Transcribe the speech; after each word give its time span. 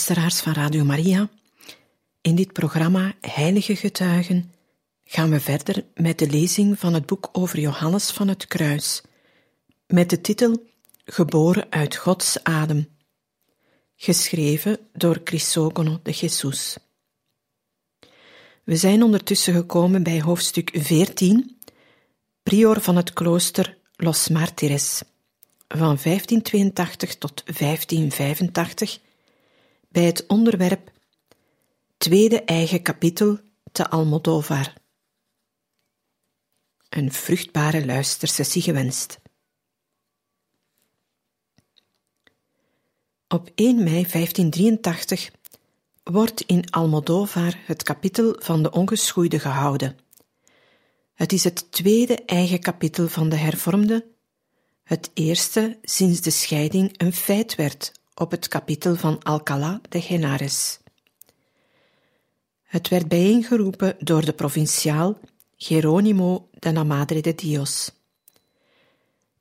Luisteraars 0.00 0.40
van 0.40 0.52
Radio 0.52 0.84
Maria, 0.84 1.28
in 2.20 2.34
dit 2.34 2.52
programma 2.52 3.14
Heilige 3.20 3.76
Getuigen 3.76 4.52
gaan 5.04 5.30
we 5.30 5.40
verder 5.40 5.84
met 5.94 6.18
de 6.18 6.30
lezing 6.30 6.78
van 6.78 6.94
het 6.94 7.06
boek 7.06 7.28
over 7.32 7.58
Johannes 7.60 8.10
van 8.10 8.28
het 8.28 8.46
Kruis, 8.46 9.02
met 9.86 10.10
de 10.10 10.20
titel 10.20 10.66
Geboren 11.04 11.66
uit 11.70 11.96
Gods 11.96 12.44
adem, 12.44 12.88
geschreven 13.96 14.78
door 14.92 15.22
Crisogono 15.22 16.00
de 16.02 16.10
Jesus. 16.10 16.76
We 18.64 18.76
zijn 18.76 19.02
ondertussen 19.02 19.54
gekomen 19.54 20.02
bij 20.02 20.20
hoofdstuk 20.20 20.70
14, 20.72 21.58
prior 22.42 22.80
van 22.80 22.96
het 22.96 23.12
klooster 23.12 23.78
Los 23.96 24.28
Martires, 24.28 25.02
van 25.68 25.98
1582 26.02 27.16
tot 27.16 27.42
1585 27.44 28.98
bij 29.90 30.04
het 30.04 30.26
onderwerp 30.26 30.90
Tweede 31.96 32.42
eigen 32.42 32.82
kapitel 32.82 33.38
te 33.72 33.90
Almodovar. 33.90 34.74
Een 36.88 37.12
vruchtbare 37.12 37.86
luistersessie 37.86 38.62
gewenst. 38.62 39.20
Op 43.28 43.50
1 43.54 43.76
mei 43.76 44.06
1583 44.06 45.30
wordt 46.02 46.40
in 46.40 46.70
Almodovar 46.70 47.58
het 47.66 47.82
kapitel 47.82 48.36
van 48.38 48.62
de 48.62 48.70
ongeschoeide 48.70 49.38
gehouden. 49.38 49.98
Het 51.14 51.32
is 51.32 51.44
het 51.44 51.72
tweede 51.72 52.24
eigen 52.24 52.60
kapitel 52.60 53.08
van 53.08 53.28
de 53.28 53.36
hervormde, 53.36 54.06
het 54.82 55.10
eerste 55.14 55.78
sinds 55.82 56.20
de 56.20 56.30
scheiding 56.30 57.00
een 57.00 57.12
feit 57.12 57.54
werd 57.54 57.99
op 58.20 58.30
het 58.30 58.48
kapitel 58.48 58.96
van 58.96 59.22
Alcalá 59.22 59.80
de 59.88 59.98
Henares. 59.98 60.78
Het 62.62 62.88
werd 62.88 63.08
bijeengeroepen 63.08 63.96
door 63.98 64.24
de 64.24 64.32
provinciaal 64.32 65.18
Geronimo 65.56 66.48
de 66.58 66.72
la 66.72 66.84
Madre 66.84 67.20
de 67.20 67.34
Dios. 67.34 67.92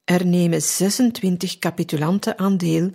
Er 0.04 0.26
nemen 0.26 0.62
26 0.62 1.60
capitulanten 1.60 2.38
aan 2.38 2.58
deel, 2.58 2.92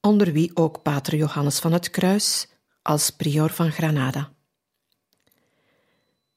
onder 0.00 0.32
wie 0.32 0.50
ook 0.54 0.82
Pater 0.82 1.16
Johannes 1.16 1.58
van 1.58 1.72
het 1.72 1.90
Kruis 1.90 2.48
als 2.82 3.10
prior 3.10 3.50
van 3.50 3.72
Granada. 3.72 4.32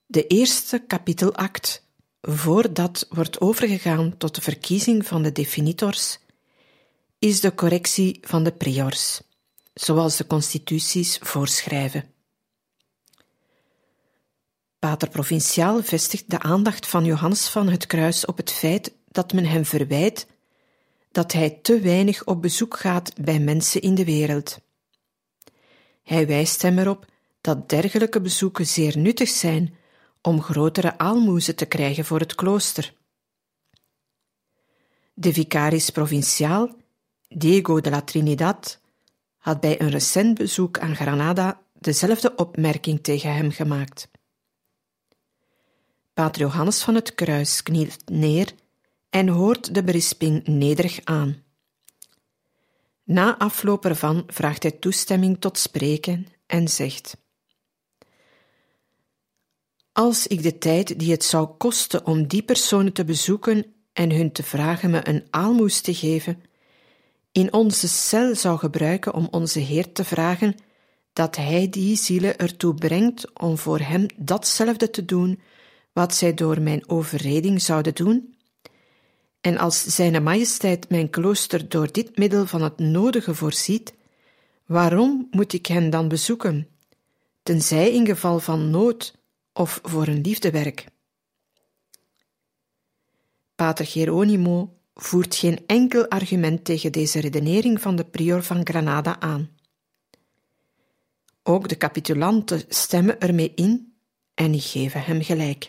De 0.06 0.28
eerste 0.28 0.84
kapitelact, 0.88 1.86
voordat 2.22 3.08
wordt 3.10 3.42
overgegaan 3.42 4.18
tot 4.18 4.36
de 4.36 4.42
verkiezing 4.42 5.06
van 5.06 5.24
de 5.24 5.32
definitors, 5.32 6.20
is 7.20 7.40
de 7.40 7.54
correctie 7.54 8.18
van 8.22 8.44
de 8.44 8.52
priors, 8.52 9.22
zoals 9.74 10.18
de 10.18 10.28
constituties 10.28 11.18
voorschrijven. 11.18 12.14
Pater 14.80 15.10
Provinciaal 15.10 15.84
vestigt 15.84 16.30
de 16.30 16.40
aandacht 16.40 16.88
van 16.88 17.06
Johannes 17.06 17.48
van 17.48 17.68
het 17.68 17.86
Kruis 17.86 18.26
op 18.26 18.38
het 18.38 18.52
feit 18.52 18.94
dat 19.08 19.34
men 19.34 19.46
hem 19.46 19.66
verwijt 19.66 20.28
dat 21.12 21.32
hij 21.32 21.50
te 21.50 21.80
weinig 21.80 22.26
op 22.26 22.42
bezoek 22.42 22.78
gaat 22.78 23.14
bij 23.22 23.40
mensen 23.40 23.82
in 23.82 23.96
de 23.96 24.06
wereld. 24.06 24.60
Hij 26.04 26.28
wijst 26.28 26.62
hem 26.62 26.80
erop 26.80 27.06
dat 27.42 27.70
dergelijke 27.70 28.22
bezoeken 28.22 28.68
zeer 28.68 28.98
nuttig 28.98 29.30
zijn 29.30 29.76
om 30.22 30.42
grotere 30.42 30.98
aalmoezen 30.98 31.56
te 31.56 31.66
krijgen 31.66 32.06
voor 32.06 32.20
het 32.20 32.36
klooster. 32.36 32.94
De 35.14 35.34
vicaris 35.34 35.90
provinciaal 35.90 36.76
Diego 37.28 37.82
de 37.82 37.90
la 37.90 38.02
Trinidad 38.02 38.82
had 39.38 39.60
bij 39.60 39.82
een 39.82 39.90
recent 39.90 40.38
bezoek 40.38 40.80
aan 40.80 40.96
Granada 40.96 41.62
dezelfde 41.80 42.36
opmerking 42.36 43.04
tegen 43.04 43.36
hem 43.36 43.52
gemaakt. 43.52 44.10
Pater 46.14 46.42
Johannes 46.42 46.84
van 46.84 46.96
het 46.96 47.16
Kruis 47.16 47.64
knielt 47.64 48.10
neer 48.10 48.54
en 49.10 49.28
hoort 49.28 49.74
de 49.74 49.84
berisping 49.84 50.48
nederig 50.48 51.00
aan. 51.04 51.44
Na 53.04 53.38
afloop 53.38 53.86
ervan 53.86 54.24
vraagt 54.28 54.64
hij 54.64 54.72
toestemming 54.72 55.40
tot 55.40 55.58
spreken 55.58 56.28
en 56.46 56.68
zegt: 56.68 57.18
Als 59.92 60.28
ik 60.28 60.44
de 60.44 60.58
tijd 60.58 61.00
die 61.00 61.12
het 61.12 61.24
zou 61.24 61.48
kosten 61.48 62.06
om 62.06 62.28
die 62.28 62.44
personen 62.44 62.94
te 62.94 63.06
bezoeken 63.06 63.74
en 63.94 64.12
hun 64.12 64.32
te 64.32 64.44
vragen 64.44 64.90
me 64.90 65.08
een 65.08 65.28
aalmoes 65.30 65.82
te 65.82 65.94
geven, 65.94 66.42
in 67.38 67.54
onze 67.54 67.88
cel 67.88 68.36
zou 68.36 68.58
gebruiken 68.58 69.14
om 69.14 69.28
onze 69.32 69.60
Heer 69.60 69.92
te 69.92 70.04
vragen 70.04 70.56
dat 71.14 71.36
Hij 71.36 71.70
die 71.70 71.96
zielen 71.96 72.38
ertoe 72.38 72.74
brengt 72.74 73.40
om 73.40 73.58
voor 73.58 73.80
Hem 73.80 74.06
datzelfde 74.16 74.90
te 74.90 75.06
doen 75.06 75.40
wat 75.94 76.16
zij 76.16 76.34
door 76.34 76.62
mijn 76.62 76.90
overreding 76.90 77.62
zouden 77.62 77.96
doen? 77.96 78.36
En 79.42 79.58
als 79.58 79.84
Zijne 79.84 80.20
Majesteit 80.20 80.90
mijn 80.90 81.10
klooster 81.10 81.70
door 81.70 81.92
dit 81.92 82.18
middel 82.18 82.46
van 82.46 82.62
het 82.62 82.80
nodige 82.80 83.36
voorziet, 83.36 83.94
waarom 84.66 85.28
moet 85.32 85.54
ik 85.54 85.66
hen 85.66 85.90
dan 85.90 86.08
bezoeken? 86.08 86.68
Tenzij 87.44 87.92
in 87.92 88.06
geval 88.06 88.40
van 88.40 88.70
nood 88.70 89.16
of 89.54 89.80
voor 89.84 90.08
een 90.08 90.22
liefdewerk. 90.22 90.86
Pater 93.56 93.86
Geronimo 93.86 94.77
voert 95.02 95.36
geen 95.36 95.60
enkel 95.68 96.08
argument 96.08 96.66
tegen 96.66 96.92
deze 96.92 97.20
redenering 97.20 97.82
van 97.82 97.96
de 97.96 98.06
prior 98.06 98.44
van 98.44 98.68
Granada 98.68 99.20
aan. 99.20 99.50
Ook 101.44 101.68
de 101.68 101.78
capitulanten 101.78 102.62
stemmen 102.68 103.20
ermee 103.20 103.52
in 103.56 103.94
en 104.34 104.60
geven 104.60 105.04
hem 105.04 105.24
gelijk. 105.24 105.68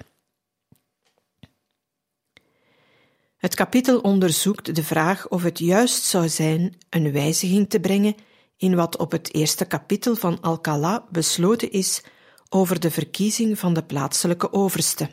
Het 3.36 3.54
kapitel 3.54 4.00
onderzoekt 4.00 4.74
de 4.74 4.82
vraag 4.82 5.28
of 5.28 5.42
het 5.42 5.58
juist 5.58 6.02
zou 6.02 6.28
zijn 6.28 6.78
een 6.90 7.12
wijziging 7.12 7.70
te 7.70 7.80
brengen 7.80 8.14
in 8.56 8.74
wat 8.74 8.96
op 8.96 9.12
het 9.12 9.34
eerste 9.34 9.64
kapitel 9.64 10.14
van 10.14 10.40
Alcalá 10.40 11.04
besloten 11.10 11.70
is 11.70 12.02
over 12.48 12.80
de 12.80 12.90
verkiezing 12.90 13.58
van 13.58 13.74
de 13.74 13.82
plaatselijke 13.82 14.52
overste. 14.52 15.10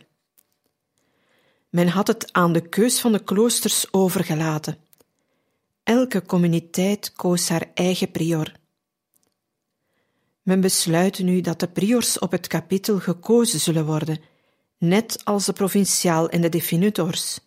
Men 1.75 1.87
had 1.87 2.07
het 2.07 2.33
aan 2.33 2.53
de 2.53 2.69
keus 2.69 2.99
van 2.99 3.11
de 3.11 3.23
kloosters 3.23 3.93
overgelaten. 3.93 4.77
Elke 5.83 6.25
communiteit 6.25 7.13
koos 7.13 7.49
haar 7.49 7.71
eigen 7.73 8.11
prior. 8.11 8.55
Men 10.41 10.61
besluit 10.61 11.19
nu 11.19 11.41
dat 11.41 11.59
de 11.59 11.67
priors 11.67 12.19
op 12.19 12.31
het 12.31 12.47
kapitel 12.47 12.99
gekozen 12.99 13.59
zullen 13.59 13.85
worden, 13.85 14.21
net 14.77 15.21
als 15.25 15.45
de 15.45 15.53
provinciaal 15.53 16.29
en 16.29 16.41
de 16.41 16.49
definitors. 16.49 17.39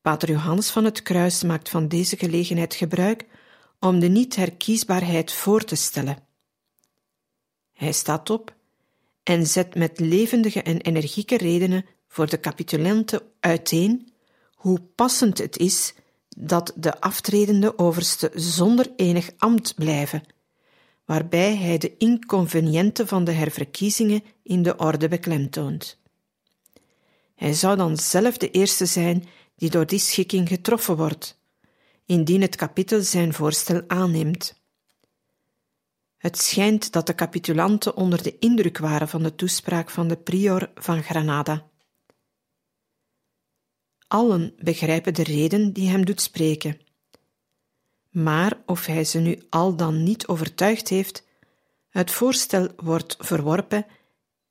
Pater 0.00 0.28
Johannes 0.28 0.70
van 0.70 0.84
het 0.84 1.02
Kruis 1.02 1.42
maakt 1.42 1.68
van 1.68 1.88
deze 1.88 2.16
gelegenheid 2.16 2.74
gebruik 2.74 3.26
om 3.78 3.98
de 3.98 4.08
niet-herkiesbaarheid 4.08 5.32
voor 5.32 5.64
te 5.64 5.76
stellen. 5.76 6.18
Hij 7.72 7.92
staat 7.92 8.30
op 8.30 8.54
en 9.22 9.46
zet 9.46 9.74
met 9.74 10.00
levendige 10.00 10.62
en 10.62 10.80
energieke 10.80 11.36
redenen 11.36 11.86
voor 12.12 12.28
de 12.28 12.40
capitulanten 12.40 13.22
uiteen 13.40 14.12
hoe 14.54 14.80
passend 14.94 15.38
het 15.38 15.58
is 15.58 15.94
dat 16.28 16.72
de 16.76 17.00
aftredende 17.00 17.78
overste 17.78 18.30
zonder 18.34 18.92
enig 18.96 19.30
ambt 19.38 19.74
blijven, 19.74 20.22
waarbij 21.04 21.56
hij 21.56 21.78
de 21.78 21.96
inconveniënten 21.96 23.08
van 23.08 23.24
de 23.24 23.32
herverkiezingen 23.32 24.22
in 24.42 24.62
de 24.62 24.76
orde 24.76 25.08
beklemtoont. 25.08 25.98
Hij 27.34 27.52
zou 27.52 27.76
dan 27.76 27.96
zelf 27.96 28.36
de 28.36 28.50
eerste 28.50 28.86
zijn 28.86 29.24
die 29.56 29.70
door 29.70 29.86
die 29.86 29.98
schikking 29.98 30.48
getroffen 30.48 30.96
wordt, 30.96 31.38
indien 32.06 32.40
het 32.40 32.56
kapitel 32.56 33.00
zijn 33.00 33.32
voorstel 33.34 33.82
aanneemt. 33.86 34.60
Het 36.16 36.38
schijnt 36.38 36.92
dat 36.92 37.06
de 37.06 37.14
capitulanten 37.14 37.96
onder 37.96 38.22
de 38.22 38.38
indruk 38.38 38.78
waren 38.78 39.08
van 39.08 39.22
de 39.22 39.34
toespraak 39.34 39.90
van 39.90 40.08
de 40.08 40.16
prior 40.16 40.70
van 40.74 41.02
Granada. 41.02 41.70
Allen 44.12 44.54
begrijpen 44.58 45.14
de 45.14 45.22
reden 45.22 45.72
die 45.72 45.88
hem 45.88 46.04
doet 46.04 46.20
spreken. 46.20 46.80
Maar 48.10 48.62
of 48.66 48.86
hij 48.86 49.04
ze 49.04 49.18
nu 49.18 49.42
al 49.48 49.76
dan 49.76 50.02
niet 50.02 50.26
overtuigd 50.26 50.88
heeft, 50.88 51.26
het 51.88 52.10
voorstel 52.10 52.68
wordt 52.76 53.16
verworpen 53.18 53.86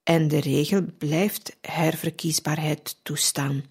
en 0.04 0.28
de 0.28 0.40
regel 0.40 0.86
blijft 0.98 1.58
herverkiesbaarheid 1.62 3.00
toestaan. 3.04 3.64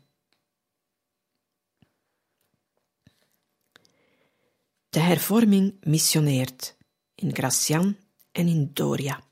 De 4.89 5.01
hervorming 5.01 5.77
missioneert 5.81 6.77
in 7.15 7.35
Gracian 7.35 7.97
en 8.33 8.47
in 8.47 8.71
Doria. 8.73 9.23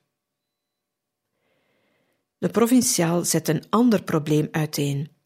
De 2.38 2.49
provinciaal 2.49 3.25
zet 3.25 3.49
een 3.49 3.64
ander 3.69 4.02
probleem 4.02 4.49
uiteen. 4.50 5.18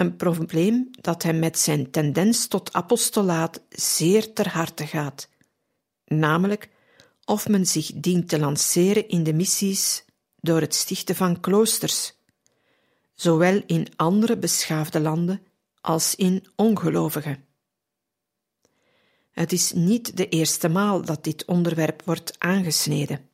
Een 0.00 0.16
probleem 0.16 0.88
dat 0.90 1.22
hem 1.22 1.38
met 1.38 1.58
zijn 1.58 1.90
tendens 1.90 2.46
tot 2.46 2.72
apostolaat 2.72 3.62
zeer 3.68 4.32
ter 4.32 4.48
harte 4.48 4.86
gaat, 4.86 5.28
namelijk 6.04 6.68
of 7.24 7.48
men 7.48 7.66
zich 7.66 7.92
dient 7.94 8.28
te 8.28 8.38
lanceren 8.38 9.08
in 9.08 9.22
de 9.22 9.32
missies 9.32 10.04
door 10.36 10.60
het 10.60 10.74
stichten 10.74 11.14
van 11.14 11.40
kloosters, 11.40 12.14
zowel 13.14 13.62
in 13.66 13.86
andere 13.96 14.38
beschaafde 14.38 15.00
landen 15.00 15.42
als 15.80 16.14
in 16.14 16.46
ongelovige. 16.56 17.38
Het 19.30 19.52
is 19.52 19.72
niet 19.72 20.16
de 20.16 20.28
eerste 20.28 20.68
maal 20.68 21.02
dat 21.02 21.24
dit 21.24 21.44
onderwerp 21.44 22.02
wordt 22.04 22.38
aangesneden. 22.38 23.28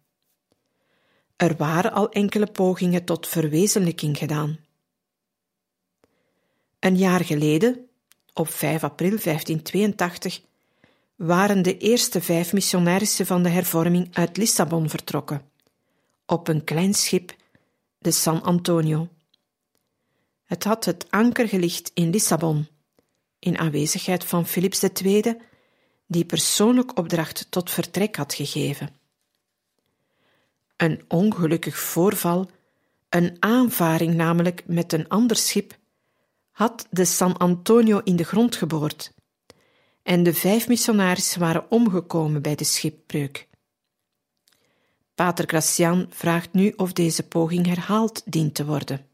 Er 1.37 1.57
waren 1.57 1.93
al 1.93 2.11
enkele 2.11 2.47
pogingen 2.47 3.05
tot 3.05 3.29
verwezenlijking 3.29 4.19
gedaan. 4.19 4.66
Een 6.87 6.97
jaar 6.97 7.25
geleden, 7.25 7.89
op 8.35 8.49
5 8.49 8.85
april 8.85 9.09
1582, 9.09 10.41
waren 11.17 11.63
de 11.63 11.79
eerste 11.79 12.21
vijf 12.21 12.53
missionarissen 12.53 13.27
van 13.27 13.43
de 13.43 13.49
hervorming 13.49 14.09
uit 14.13 14.37
Lissabon 14.37 14.89
vertrokken, 14.89 15.43
op 16.27 16.49
een 16.49 16.65
klein 16.65 16.95
schip, 16.95 17.35
de 17.99 18.11
San 18.11 18.43
Antonio. 18.43 19.09
Het 20.45 20.65
had 20.65 20.85
het 20.85 21.07
anker 21.11 21.49
gelicht 21.49 21.91
in 21.95 22.11
Lissabon, 22.11 22.69
in 23.39 23.59
aanwezigheid 23.59 24.25
van 24.25 24.47
Philips 24.47 24.83
II, 24.83 25.37
die 26.07 26.25
persoonlijk 26.25 26.99
opdracht 26.99 27.47
tot 27.51 27.71
vertrek 27.71 28.17
had 28.17 28.35
gegeven. 28.35 28.95
Een 30.77 31.05
ongelukkig 31.09 31.79
voorval, 31.79 32.51
een 33.09 33.37
aanvaring 33.39 34.15
namelijk 34.15 34.63
met 34.67 34.93
een 34.93 35.09
ander 35.09 35.37
schip, 35.37 35.77
had 36.57 36.87
de 36.91 37.05
San 37.05 37.37
Antonio 37.37 38.01
in 38.05 38.17
de 38.17 38.25
grond 38.25 38.57
geboord 38.57 39.13
en 40.03 40.23
de 40.23 40.35
vijf 40.35 40.69
missionarissen 40.69 41.41
waren 41.41 41.71
omgekomen 41.71 42.43
bij 42.43 42.55
de 42.55 42.65
schipbreuk. 42.65 43.49
Pater 45.15 45.47
Gracian 45.47 46.07
vraagt 46.11 46.53
nu 46.53 46.73
of 46.77 46.93
deze 46.93 47.23
poging 47.23 47.67
herhaald 47.67 48.23
dient 48.25 48.55
te 48.55 48.65
worden. 48.65 49.07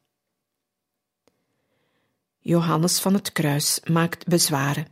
Johannes 2.39 3.01
van 3.01 3.15
het 3.15 3.33
Kruis 3.33 3.81
maakt 3.91 4.27
bezwaren. 4.27 4.87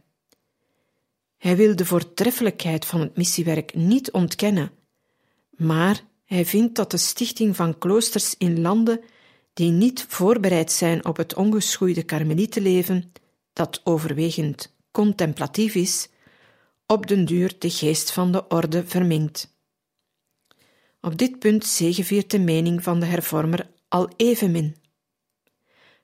Hij 1.36 1.56
wil 1.56 1.76
de 1.76 1.86
voortreffelijkheid 1.86 2.84
van 2.84 3.00
het 3.00 3.16
missiewerk 3.16 3.74
niet 3.74 4.10
ontkennen, 4.10 4.70
maar 5.50 6.04
hij 6.24 6.44
vindt 6.44 6.76
dat 6.76 6.90
de 6.90 6.98
stichting 6.98 7.56
van 7.56 7.78
kloosters 7.78 8.34
in 8.36 8.60
landen 8.60 9.00
die 9.52 9.70
niet 9.70 10.04
voorbereid 10.08 10.72
zijn 10.72 11.04
op 11.04 11.16
het 11.16 11.34
ongeschoeide 11.34 12.02
karmelietenleven, 12.02 13.12
dat 13.52 13.80
overwegend 13.84 14.76
contemplatief 14.90 15.74
is, 15.74 16.08
op 16.86 17.06
den 17.06 17.24
duur 17.24 17.54
de 17.58 17.70
geest 17.70 18.12
van 18.12 18.32
de 18.32 18.48
orde 18.48 18.86
verminkt. 18.86 19.58
Op 21.00 21.18
dit 21.18 21.38
punt 21.38 21.66
zegeviert 21.66 22.30
de 22.30 22.38
mening 22.38 22.82
van 22.82 23.00
de 23.00 23.06
hervormer 23.06 23.70
al 23.88 24.10
evenmin. 24.16 24.76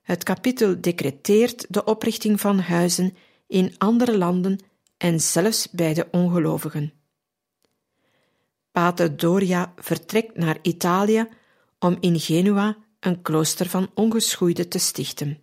Het 0.03 0.23
kapitel 0.23 0.81
decreteert 0.81 1.67
de 1.69 1.85
oprichting 1.85 2.41
van 2.41 2.59
huizen 2.59 3.17
in 3.47 3.75
andere 3.79 4.19
landen 4.19 4.59
en 4.97 5.21
zelfs 5.21 5.71
bij 5.71 5.95
de 5.95 6.09
ongelovigen. 6.11 6.93
Pater 8.71 9.17
Doria 9.17 9.73
vertrekt 9.77 10.37
naar 10.37 10.59
Italië 10.63 11.29
om 11.79 11.97
in 12.01 12.21
Genua 12.21 12.77
een 13.07 13.23
klooster 13.23 13.69
van 13.69 13.91
ongeschoeide 13.95 14.69
te 14.69 14.79
stichten. 14.79 15.39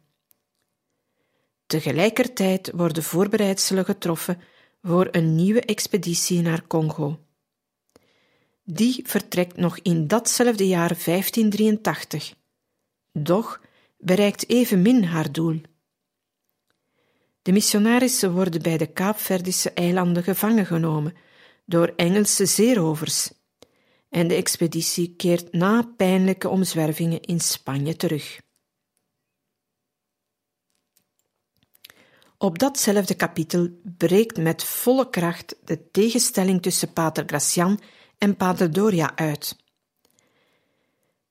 Tegelijkertijd 1.65 2.71
worden 2.71 3.04
voorbereidselen 3.04 3.86
getroffen 3.86 4.42
voor 4.81 5.07
een 5.12 5.36
nieuwe 5.36 5.62
expeditie 5.62 6.42
naar 6.42 6.68
Congo. 6.68 7.19
Die 8.63 9.04
vertrekt 9.07 9.57
nog 9.57 9.80
in 9.80 10.07
datzelfde 10.07 10.68
jaar 10.68 10.98
1583, 11.06 12.33
doch 13.12 13.62
bereikt 13.98 14.50
evenmin 14.50 15.04
haar 15.04 15.31
doel. 15.31 15.62
De 17.42 17.51
missionarissen 17.51 18.33
worden 18.33 18.62
bij 18.62 18.77
de 18.77 18.88
Kaapverdische 18.88 19.71
eilanden 19.71 20.24
gevangen 20.24 20.66
genomen 20.66 21.16
door 21.66 21.94
Engelse 21.95 22.45
zeerovers 22.45 23.31
en 24.13 24.27
de 24.27 24.36
expeditie 24.36 25.15
keert 25.15 25.54
na 25.54 25.94
pijnlijke 25.98 26.50
omzwervingen 26.50 27.21
in 27.21 27.39
Spanje 27.39 27.95
terug. 27.95 28.42
Op 32.38 32.60
datzelfde 32.60 33.13
kapitel 33.15 33.69
breekt 33.98 34.38
met 34.38 34.63
volle 34.63 35.10
kracht 35.10 35.56
de 35.63 35.89
tegenstelling 35.92 36.62
tussen 36.62 36.94
Pater 36.94 37.24
Gracian 37.27 37.80
en 38.18 38.36
Pater 38.36 38.71
Doria 38.71 39.15
uit. 39.15 39.56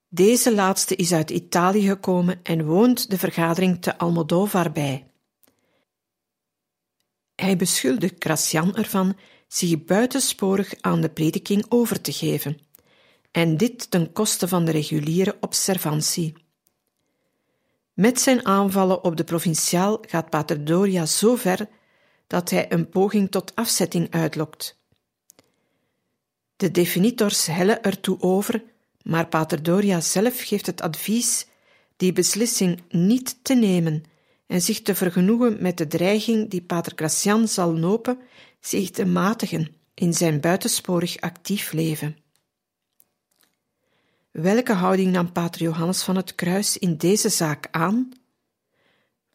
Deze 0.08 0.54
laatste 0.54 0.96
is 0.96 1.12
uit 1.12 1.30
Italië 1.30 1.86
gekomen 1.86 2.40
en 2.42 2.64
woont 2.64 3.10
de 3.10 3.18
vergadering 3.18 3.82
te 3.82 3.98
Almodovar 3.98 4.72
bij. 4.72 5.10
Hij 7.34 7.56
beschuldigt 7.56 8.14
Gracian 8.18 8.76
ervan 8.76 9.16
zich 9.48 9.84
buitensporig 9.84 10.74
aan 10.80 11.00
de 11.00 11.10
prediking 11.10 11.64
over 11.68 12.00
te 12.00 12.12
geven, 12.12 12.70
en 13.32 13.56
dit 13.56 13.90
ten 13.90 14.12
koste 14.12 14.48
van 14.48 14.64
de 14.64 14.70
reguliere 14.70 15.36
observantie. 15.40 16.34
Met 17.92 18.20
zijn 18.20 18.46
aanvallen 18.46 19.04
op 19.04 19.16
de 19.16 19.24
provinciaal 19.24 19.98
gaat 20.08 20.30
Pater 20.30 20.64
Doria 20.64 21.06
zo 21.06 21.36
ver 21.36 21.68
dat 22.26 22.50
hij 22.50 22.72
een 22.72 22.88
poging 22.88 23.30
tot 23.30 23.54
afzetting 23.54 24.10
uitlokt. 24.10 24.80
De 26.56 26.70
definitors 26.70 27.46
hellen 27.46 27.82
ertoe 27.82 28.20
over, 28.20 28.64
maar 29.02 29.28
Pater 29.28 29.62
Doria 29.62 30.00
zelf 30.00 30.40
geeft 30.40 30.66
het 30.66 30.80
advies 30.80 31.46
die 31.96 32.12
beslissing 32.12 32.82
niet 32.88 33.44
te 33.44 33.54
nemen 33.54 34.04
en 34.46 34.60
zich 34.60 34.82
te 34.82 34.94
vergenoegen 34.94 35.62
met 35.62 35.78
de 35.78 35.86
dreiging 35.86 36.50
die 36.50 36.62
Pater 36.62 36.92
Gracian 36.96 37.48
zal 37.48 37.72
nopen 37.72 38.18
zich 38.60 38.90
te 38.90 39.04
matigen 39.04 39.74
in 39.94 40.14
zijn 40.14 40.40
buitensporig 40.40 41.20
actief 41.20 41.72
leven. 41.72 42.21
Welke 44.32 44.72
houding 44.72 45.12
nam 45.12 45.32
Pater 45.32 45.62
Johannes 45.62 46.02
van 46.02 46.16
het 46.16 46.34
Kruis 46.34 46.78
in 46.78 46.96
deze 46.96 47.28
zaak 47.28 47.68
aan? 47.70 48.12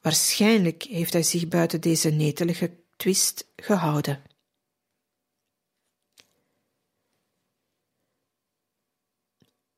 Waarschijnlijk 0.01 0.83
heeft 0.83 1.13
hij 1.13 1.23
zich 1.23 1.47
buiten 1.47 1.81
deze 1.81 2.09
netelige 2.09 2.77
twist 2.95 3.47
gehouden. 3.55 4.23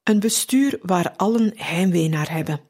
Een 0.03 0.19
bestuur 0.19 0.79
waar 0.81 1.15
allen 1.15 1.57
heimwee 1.57 2.09
naar 2.09 2.31
hebben. 2.31 2.61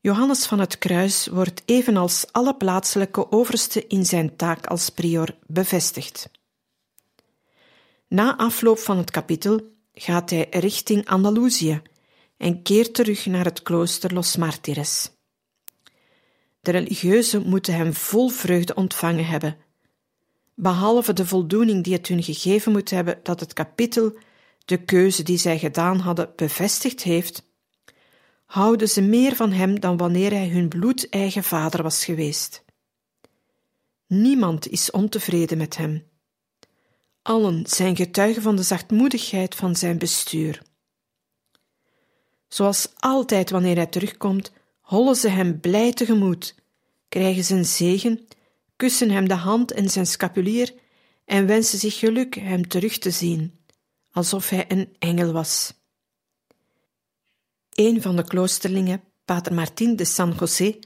Johannes 0.00 0.46
van 0.46 0.58
het 0.58 0.78
Kruis 0.78 1.26
wordt 1.26 1.62
evenals 1.64 2.32
alle 2.32 2.56
plaatselijke 2.56 3.32
oversten 3.32 3.88
in 3.88 4.06
zijn 4.06 4.36
taak 4.36 4.66
als 4.66 4.90
prior 4.90 5.38
bevestigd. 5.46 6.30
Na 8.08 8.36
afloop 8.36 8.78
van 8.78 8.96
het 8.96 9.10
kapitel 9.10 9.72
gaat 9.94 10.30
hij 10.30 10.46
richting 10.50 11.06
Andalusië 11.06 11.82
en 12.36 12.62
keert 12.62 12.94
terug 12.94 13.26
naar 13.26 13.44
het 13.44 13.62
klooster 13.62 14.14
Los 14.14 14.36
Martires. 14.36 15.10
De 16.60 16.70
religieuzen 16.70 17.48
moeten 17.48 17.74
hem 17.74 17.94
vol 17.94 18.28
vreugde 18.28 18.74
ontvangen 18.74 19.26
hebben, 19.26 19.56
behalve 20.54 21.12
de 21.12 21.26
voldoening 21.26 21.84
die 21.84 21.92
het 21.92 22.08
hun 22.08 22.22
gegeven 22.22 22.72
moet 22.72 22.90
hebben 22.90 23.20
dat 23.22 23.40
het 23.40 23.52
kapitel 23.52 24.16
de 24.64 24.84
keuze 24.84 25.22
die 25.22 25.38
zij 25.38 25.58
gedaan 25.58 25.98
hadden 25.98 26.32
bevestigd 26.36 27.02
heeft, 27.02 27.52
houden 28.46 28.88
ze 28.88 29.00
meer 29.00 29.36
van 29.36 29.52
hem 29.52 29.80
dan 29.80 29.96
wanneer 29.96 30.30
hij 30.30 30.48
hun 30.48 30.68
bloedeigen 30.68 31.44
vader 31.44 31.82
was 31.82 32.04
geweest. 32.04 32.64
Niemand 34.06 34.68
is 34.68 34.90
ontevreden 34.90 35.58
met 35.58 35.76
hem. 35.76 36.12
Allen 37.26 37.66
zijn 37.66 37.96
getuigen 37.96 38.42
van 38.42 38.56
de 38.56 38.62
zachtmoedigheid 38.62 39.54
van 39.54 39.76
zijn 39.76 39.98
bestuur. 39.98 40.62
Zoals 42.48 42.88
altijd 42.96 43.50
wanneer 43.50 43.76
hij 43.76 43.86
terugkomt, 43.86 44.52
hollen 44.80 45.16
ze 45.16 45.28
hem 45.28 45.60
blij 45.60 45.92
tegemoet 45.92 46.54
krijgen 47.08 47.44
zijn 47.44 47.64
zegen, 47.64 48.26
kussen 48.76 49.10
hem 49.10 49.28
de 49.28 49.34
hand 49.34 49.72
en 49.72 49.90
zijn 49.90 50.06
scapulier 50.06 50.74
en 51.24 51.46
wensen 51.46 51.78
zich 51.78 51.98
geluk 51.98 52.34
hem 52.34 52.68
terug 52.68 52.98
te 52.98 53.10
zien, 53.10 53.60
alsof 54.10 54.48
hij 54.48 54.64
een 54.68 54.96
engel 54.98 55.32
was. 55.32 55.74
Een 57.70 58.02
van 58.02 58.16
de 58.16 58.24
kloosterlingen, 58.24 59.02
pater 59.24 59.54
Martin 59.54 59.96
de 59.96 60.04
San 60.04 60.34
José, 60.38 60.78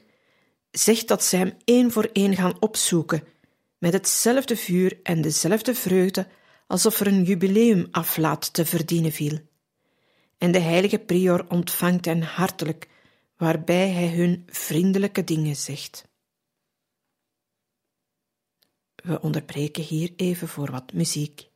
zegt 0.71 1.09
dat 1.09 1.25
ze 1.25 1.37
hem 1.37 1.53
één 1.65 1.93
voor 1.93 2.09
één 2.13 2.37
gaan 2.37 2.57
opzoeken, 2.61 3.23
met 3.79 3.93
hetzelfde 3.93 4.57
vuur 4.57 5.01
en 5.03 5.21
dezelfde 5.21 5.75
vreugde, 5.75 6.29
alsof 6.67 7.01
er 7.01 7.07
een 7.07 7.25
jubileum 7.25 7.89
aflaat 7.91 8.53
te 8.53 8.67
verdienen 8.67 9.13
viel. 9.13 9.39
En 10.39 10.53
de 10.53 10.59
heilige 10.59 10.99
prior 10.99 11.49
ontvangt 11.49 12.05
hen 12.05 12.23
hartelijk, 12.23 12.89
waarbij 13.37 13.89
hij 13.91 14.09
hun 14.09 14.43
vriendelijke 14.47 15.25
dingen 15.25 15.57
zegt. 15.57 16.09
We 18.95 19.21
onderbreken 19.21 19.83
hier 19.83 20.13
even 20.17 20.49
voor 20.49 20.71
wat 20.71 20.93
muziek. 20.93 21.48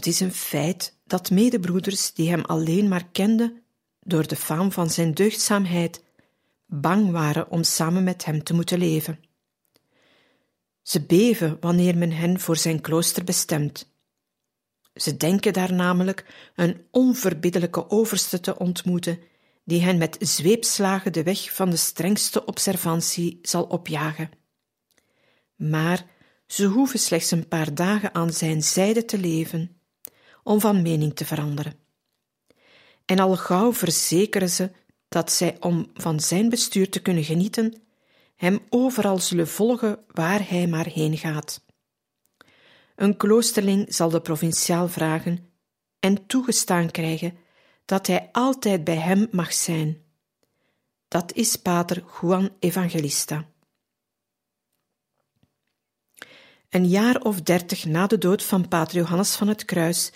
Het 0.00 0.08
is 0.08 0.20
een 0.20 0.32
feit 0.32 0.96
dat 1.04 1.30
medebroeders 1.30 2.12
die 2.12 2.30
hem 2.30 2.44
alleen 2.44 2.88
maar 2.88 3.08
kenden 3.12 3.62
door 4.00 4.26
de 4.26 4.36
faam 4.36 4.72
van 4.72 4.90
zijn 4.90 5.14
deugdzaamheid, 5.14 6.04
bang 6.66 7.10
waren 7.10 7.50
om 7.50 7.62
samen 7.62 8.04
met 8.04 8.24
hem 8.24 8.42
te 8.42 8.54
moeten 8.54 8.78
leven. 8.78 9.20
Ze 10.82 11.02
beven 11.06 11.56
wanneer 11.60 11.98
men 11.98 12.12
hen 12.12 12.40
voor 12.40 12.56
zijn 12.56 12.80
klooster 12.80 13.24
bestemt. 13.24 13.94
Ze 14.94 15.16
denken 15.16 15.52
daar 15.52 15.72
namelijk 15.72 16.50
een 16.54 16.86
onverbiddelijke 16.90 17.90
overste 17.90 18.40
te 18.40 18.58
ontmoeten, 18.58 19.18
die 19.64 19.82
hen 19.82 19.98
met 19.98 20.16
zweepslagen 20.20 21.12
de 21.12 21.22
weg 21.22 21.54
van 21.54 21.70
de 21.70 21.76
strengste 21.76 22.44
observantie 22.44 23.38
zal 23.42 23.64
opjagen. 23.64 24.30
Maar 25.56 26.06
ze 26.46 26.64
hoeven 26.64 26.98
slechts 26.98 27.30
een 27.30 27.48
paar 27.48 27.74
dagen 27.74 28.14
aan 28.14 28.32
zijn 28.32 28.62
zijde 28.62 29.04
te 29.04 29.18
leven 29.18 29.74
om 30.42 30.60
van 30.60 30.82
mening 30.82 31.14
te 31.14 31.24
veranderen. 31.24 31.74
En 33.04 33.18
al 33.18 33.36
gauw 33.36 33.72
verzekeren 33.72 34.50
ze 34.50 34.70
dat 35.08 35.32
zij, 35.32 35.56
om 35.60 35.90
van 35.94 36.20
zijn 36.20 36.48
bestuur 36.48 36.90
te 36.90 37.02
kunnen 37.02 37.24
genieten, 37.24 37.82
hem 38.36 38.58
overal 38.68 39.18
zullen 39.18 39.48
volgen 39.48 40.04
waar 40.06 40.48
hij 40.48 40.66
maar 40.66 40.86
heen 40.86 41.18
gaat. 41.18 41.64
Een 42.96 43.16
kloosterling 43.16 43.94
zal 43.94 44.10
de 44.10 44.20
provinciaal 44.20 44.88
vragen 44.88 45.50
en 46.00 46.26
toegestaan 46.26 46.90
krijgen 46.90 47.38
dat 47.84 48.06
hij 48.06 48.28
altijd 48.32 48.84
bij 48.84 48.96
hem 48.96 49.28
mag 49.30 49.52
zijn. 49.52 50.02
Dat 51.08 51.32
is 51.32 51.56
pater 51.56 52.04
Juan 52.20 52.50
Evangelista. 52.58 53.48
Een 56.68 56.88
jaar 56.88 57.20
of 57.20 57.40
dertig 57.40 57.84
na 57.84 58.06
de 58.06 58.18
dood 58.18 58.42
van 58.42 58.68
pater 58.68 58.96
Johannes 58.96 59.34
van 59.34 59.48
het 59.48 59.64
Kruis 59.64 60.12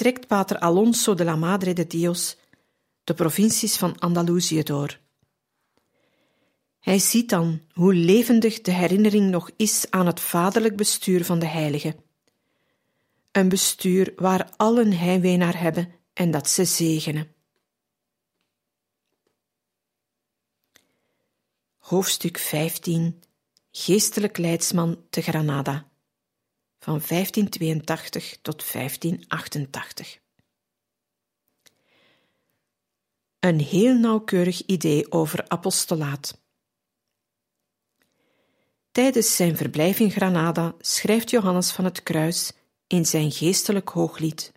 trekt 0.00 0.26
pater 0.26 0.58
Alonso 0.58 1.14
de 1.14 1.24
la 1.24 1.36
Madre 1.36 1.72
de 1.72 1.86
Dios 1.86 2.36
de 3.04 3.14
provincies 3.14 3.76
van 3.76 3.98
Andalusië 3.98 4.62
door. 4.62 4.98
Hij 6.78 6.98
ziet 6.98 7.28
dan 7.28 7.60
hoe 7.72 7.94
levendig 7.94 8.60
de 8.60 8.70
herinnering 8.70 9.30
nog 9.30 9.50
is 9.56 9.86
aan 9.90 10.06
het 10.06 10.20
vaderlijk 10.20 10.76
bestuur 10.76 11.24
van 11.24 11.38
de 11.38 11.46
heilige. 11.46 11.96
Een 13.32 13.48
bestuur 13.48 14.12
waar 14.16 14.50
allen 14.56 14.92
heimwee 14.92 15.36
naar 15.36 15.60
hebben 15.60 15.92
en 16.12 16.30
dat 16.30 16.48
ze 16.48 16.64
zegenen. 16.64 17.34
Hoofdstuk 21.78 22.38
15 22.38 23.22
Geestelijk 23.70 24.38
leidsman 24.38 25.04
te 25.10 25.22
Granada 25.22 25.89
van 26.80 27.00
1582 27.08 28.38
tot 28.42 28.72
1588. 28.72 30.18
Een 33.40 33.60
heel 33.60 33.98
nauwkeurig 33.98 34.66
idee 34.66 35.12
over 35.12 35.48
apostolaat. 35.48 36.38
Tijdens 38.92 39.36
zijn 39.36 39.56
verblijf 39.56 39.98
in 39.98 40.10
Granada 40.10 40.74
schrijft 40.78 41.30
Johannes 41.30 41.70
van 41.70 41.84
het 41.84 42.02
Kruis 42.02 42.52
in 42.86 43.06
zijn 43.06 43.32
geestelijk 43.32 43.88
hooglied. 43.88 44.52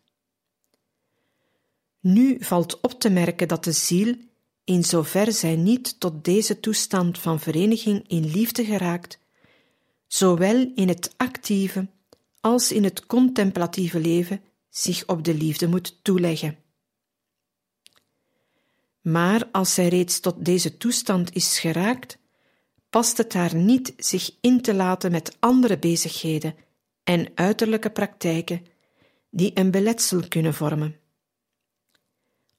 Nu 1.99 2.37
valt 2.39 2.79
op 2.79 2.99
te 2.99 3.09
merken 3.09 3.47
dat 3.47 3.63
de 3.63 3.71
ziel, 3.71 4.15
in 4.63 4.83
zover 4.83 5.31
zij 5.31 5.55
niet 5.55 5.99
tot 5.99 6.23
deze 6.23 6.59
toestand 6.59 7.19
van 7.19 7.39
vereniging 7.39 8.07
in 8.07 8.25
liefde 8.25 8.65
geraakt, 8.65 9.19
zowel 10.07 10.71
in 10.75 10.87
het 10.87 11.13
actieve 11.17 11.87
als 12.43 12.71
in 12.71 12.83
het 12.83 13.05
contemplatieve 13.05 14.00
leven 14.00 14.41
zich 14.69 15.07
op 15.07 15.23
de 15.23 15.33
liefde 15.33 15.67
moet 15.67 16.03
toeleggen. 16.03 16.57
Maar 19.01 19.50
als 19.51 19.73
zij 19.73 19.88
reeds 19.88 20.19
tot 20.19 20.45
deze 20.45 20.77
toestand 20.77 21.35
is 21.35 21.59
geraakt, 21.59 22.17
past 22.89 23.17
het 23.17 23.33
haar 23.33 23.55
niet 23.55 23.93
zich 23.97 24.35
in 24.41 24.62
te 24.62 24.73
laten 24.73 25.12
met 25.12 25.38
andere 25.39 25.79
bezigheden 25.79 26.55
en 27.03 27.31
uiterlijke 27.35 27.89
praktijken 27.89 28.65
die 29.29 29.51
een 29.53 29.71
beletsel 29.71 30.27
kunnen 30.27 30.53
vormen. 30.53 31.00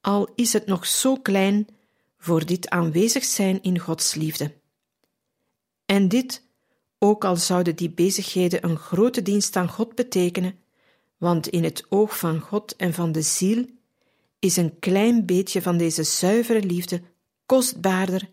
Al 0.01 0.33
is 0.35 0.53
het 0.53 0.67
nog 0.67 0.87
zo 0.87 1.17
klein 1.17 1.67
voor 2.19 2.47
dit 2.47 2.69
aanwezig 2.69 3.25
zijn 3.25 3.63
in 3.63 3.79
Gods 3.79 4.15
liefde. 4.15 4.55
En 5.85 6.09
dit 6.09 6.44
ook 7.05 7.25
al 7.25 7.37
zouden 7.37 7.77
die 7.77 7.91
bezigheden 7.91 8.65
een 8.65 8.77
grote 8.77 9.23
dienst 9.23 9.57
aan 9.57 9.69
God 9.69 9.95
betekenen, 9.95 10.59
want 11.17 11.49
in 11.49 11.65
het 11.65 11.87
oog 11.89 12.19
van 12.19 12.41
God 12.41 12.77
en 12.77 12.95
van 12.95 13.13
de 13.13 13.23
ziel 13.23 13.67
is 14.39 14.57
een 14.57 14.79
klein 14.79 15.27
beetje 15.27 15.63
van 15.63 15.77
deze 15.77 16.03
zuivere 16.03 16.63
liefde 16.63 17.03
kostbaarder 17.47 18.31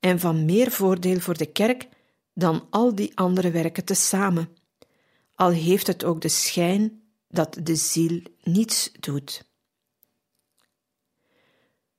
en 0.00 0.20
van 0.20 0.44
meer 0.44 0.70
voordeel 0.70 1.20
voor 1.20 1.36
de 1.36 1.46
kerk 1.46 1.88
dan 2.34 2.66
al 2.70 2.94
die 2.94 3.16
andere 3.16 3.50
werken 3.50 3.84
tezamen, 3.84 4.48
al 5.34 5.50
heeft 5.50 5.86
het 5.86 6.04
ook 6.04 6.20
de 6.20 6.28
schijn 6.28 7.02
dat 7.28 7.58
de 7.62 7.76
ziel 7.76 8.22
niets 8.42 8.92
doet. 9.00 9.44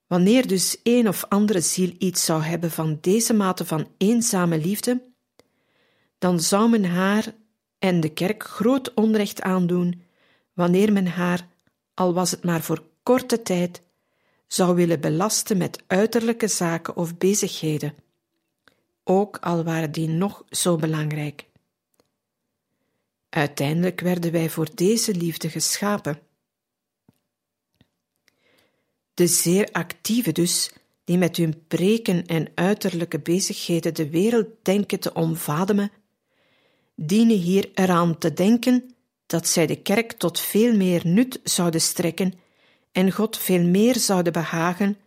Wanneer 0.08 0.48
dus 0.48 0.78
een 0.84 1.08
of 1.08 1.26
andere 1.30 1.62
ziel 1.62 1.94
iets 1.98 2.26
zou 2.26 2.42
hebben 2.42 2.72
van 2.72 2.98
deze 3.02 3.34
mate 3.34 3.66
van 3.66 3.88
eenzame 3.98 4.58
liefde, 4.58 5.13
dan 6.24 6.40
zou 6.40 6.70
men 6.70 6.86
haar 6.86 7.36
en 7.80 8.00
de 8.00 8.10
kerk 8.10 8.44
groot 8.44 8.94
onrecht 8.94 9.42
aandoen 9.42 10.02
wanneer 10.54 10.94
men 10.94 11.08
haar, 11.08 11.48
al 11.94 12.14
was 12.14 12.32
het 12.32 12.44
maar 12.44 12.62
voor 12.62 12.84
korte 13.04 13.42
tijd, 13.42 13.82
zou 14.48 14.76
willen 14.76 15.00
belasten 15.00 15.58
met 15.58 15.84
uiterlijke 15.88 16.48
zaken 16.48 16.96
of 16.96 17.18
bezigheden, 17.18 17.96
ook 19.04 19.38
al 19.38 19.64
waren 19.64 19.92
die 19.92 20.08
nog 20.08 20.44
zo 20.50 20.76
belangrijk. 20.76 21.46
Uiteindelijk 23.30 24.00
werden 24.00 24.32
wij 24.32 24.50
voor 24.50 24.68
deze 24.76 25.16
liefde 25.16 25.50
geschapen. 25.50 26.20
De 29.14 29.28
zeer 29.28 29.70
actieve 29.72 30.32
dus, 30.32 30.74
die 31.04 31.18
met 31.18 31.38
hun 31.38 31.64
preken 31.68 32.26
en 32.26 32.52
uiterlijke 32.56 33.20
bezigheden 33.20 33.94
de 33.94 34.10
wereld 34.10 34.48
denken 34.62 35.00
te 35.00 35.14
omvademen, 35.14 35.92
dienen 36.96 37.38
hier 37.38 37.70
eraan 37.74 38.18
te 38.18 38.34
denken 38.34 38.96
dat 39.26 39.48
zij 39.48 39.68
de 39.68 39.82
kerk 39.82 40.12
tot 40.12 40.40
veel 40.40 40.76
meer 40.76 41.02
nut 41.08 41.40
zouden 41.44 41.82
strekken 41.82 42.34
en 42.92 43.12
God 43.12 43.38
veel 43.38 43.64
meer 43.64 43.96
zouden 43.98 44.34
behagen, 44.34 44.98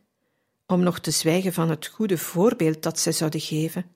om 0.66 0.80
nog 0.80 0.98
te 0.98 1.10
zwijgen 1.10 1.52
van 1.52 1.70
het 1.70 1.86
goede 1.86 2.18
voorbeeld 2.18 2.82
dat 2.82 2.98
zij 2.98 3.12
zouden 3.12 3.40
geven, 3.40 3.86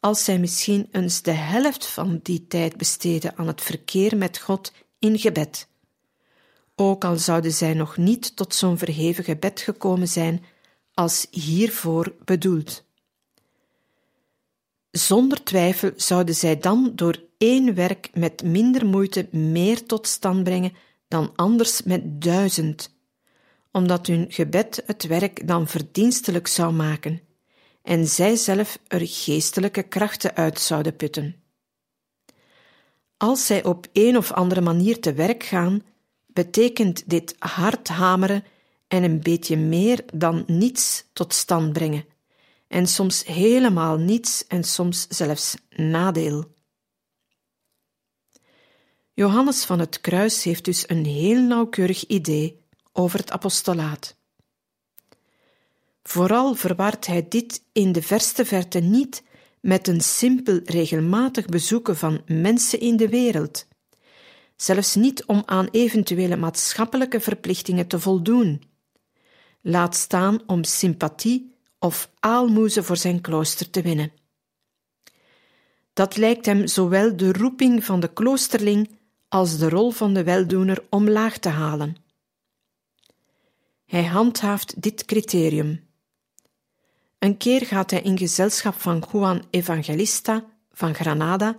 als 0.00 0.24
zij 0.24 0.38
misschien 0.38 0.88
eens 0.92 1.22
de 1.22 1.30
helft 1.30 1.86
van 1.86 2.20
die 2.22 2.46
tijd 2.46 2.76
besteden 2.76 3.36
aan 3.36 3.46
het 3.46 3.60
verkeer 3.60 4.16
met 4.16 4.38
God 4.38 4.72
in 4.98 5.18
gebed. 5.18 5.68
Ook 6.74 7.04
al 7.04 7.16
zouden 7.16 7.52
zij 7.52 7.74
nog 7.74 7.96
niet 7.96 8.36
tot 8.36 8.54
zo'n 8.54 8.78
verheven 8.78 9.24
gebed 9.24 9.60
gekomen 9.60 10.08
zijn 10.08 10.44
als 10.94 11.26
hiervoor 11.30 12.14
bedoeld. 12.24 12.84
Zonder 14.98 15.44
twijfel 15.44 15.92
zouden 15.96 16.34
zij 16.34 16.58
dan 16.58 16.92
door 16.94 17.22
één 17.36 17.74
werk 17.74 18.10
met 18.14 18.42
minder 18.42 18.86
moeite 18.86 19.28
meer 19.30 19.86
tot 19.86 20.06
stand 20.06 20.44
brengen 20.44 20.72
dan 21.08 21.32
anders 21.36 21.82
met 21.82 22.22
duizend, 22.22 22.96
omdat 23.72 24.06
hun 24.06 24.26
gebed 24.28 24.82
het 24.86 25.06
werk 25.06 25.48
dan 25.48 25.68
verdienstelijk 25.68 26.46
zou 26.46 26.72
maken 26.72 27.20
en 27.82 28.06
zij 28.06 28.36
zelf 28.36 28.78
er 28.86 29.00
geestelijke 29.04 29.82
krachten 29.82 30.34
uit 30.34 30.60
zouden 30.60 30.96
putten. 30.96 31.42
Als 33.16 33.46
zij 33.46 33.64
op 33.64 33.86
een 33.92 34.16
of 34.16 34.32
andere 34.32 34.60
manier 34.60 35.00
te 35.00 35.12
werk 35.12 35.42
gaan, 35.42 35.82
betekent 36.26 37.10
dit 37.10 37.34
hard 37.38 37.88
hameren 37.88 38.44
en 38.88 39.02
een 39.02 39.20
beetje 39.20 39.56
meer 39.56 40.04
dan 40.14 40.44
niets 40.46 41.04
tot 41.12 41.34
stand 41.34 41.72
brengen, 41.72 42.04
en 42.68 42.86
soms 42.86 43.24
helemaal 43.24 43.96
niets 43.96 44.46
en 44.46 44.64
soms 44.64 45.06
zelfs 45.08 45.56
nadeel. 45.68 46.56
Johannes 49.14 49.64
van 49.64 49.78
het 49.78 50.00
Kruis 50.00 50.42
heeft 50.42 50.64
dus 50.64 50.88
een 50.88 51.04
heel 51.04 51.40
nauwkeurig 51.40 52.06
idee 52.06 52.64
over 52.92 53.18
het 53.18 53.30
apostolaat. 53.30 54.16
Vooral 56.02 56.54
verwaart 56.54 57.06
hij 57.06 57.28
dit 57.28 57.62
in 57.72 57.92
de 57.92 58.02
verste 58.02 58.44
verte 58.44 58.78
niet 58.78 59.22
met 59.60 59.88
een 59.88 60.00
simpel 60.00 60.60
regelmatig 60.64 61.46
bezoeken 61.46 61.96
van 61.96 62.22
mensen 62.26 62.80
in 62.80 62.96
de 62.96 63.08
wereld, 63.08 63.66
zelfs 64.56 64.94
niet 64.94 65.24
om 65.24 65.42
aan 65.46 65.68
eventuele 65.70 66.36
maatschappelijke 66.36 67.20
verplichtingen 67.20 67.86
te 67.86 68.00
voldoen. 68.00 68.62
Laat 69.60 69.96
staan 69.96 70.42
om 70.46 70.64
sympathie 70.64 71.57
of 71.78 72.10
aalmoezen 72.20 72.84
voor 72.84 72.96
zijn 72.96 73.20
klooster 73.20 73.70
te 73.70 73.82
winnen. 73.82 74.12
Dat 75.92 76.16
lijkt 76.16 76.46
hem 76.46 76.66
zowel 76.66 77.16
de 77.16 77.32
roeping 77.32 77.84
van 77.84 78.00
de 78.00 78.12
kloosterling 78.12 78.90
als 79.28 79.58
de 79.58 79.68
rol 79.68 79.90
van 79.90 80.14
de 80.14 80.24
weldoener 80.24 80.84
omlaag 80.90 81.38
te 81.38 81.48
halen. 81.48 81.96
Hij 83.84 84.04
handhaaft 84.04 84.82
dit 84.82 85.04
criterium. 85.04 85.86
Een 87.18 87.36
keer 87.36 87.66
gaat 87.66 87.90
hij 87.90 88.02
in 88.02 88.18
gezelschap 88.18 88.74
van 88.74 89.04
Juan 89.12 89.44
Evangelista 89.50 90.44
van 90.72 90.94
Granada 90.94 91.56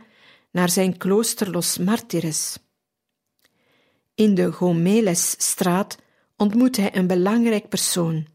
naar 0.52 0.70
zijn 0.70 0.98
klooster 0.98 1.52
Los 1.52 1.78
Martires. 1.78 2.58
In 4.16 4.36
de 4.36 4.52
Gomelesstraat 4.52 5.98
ontmoet 6.38 6.76
hij 6.78 6.96
een 6.96 7.08
belangrijk 7.08 7.70
persoon. 7.70 8.28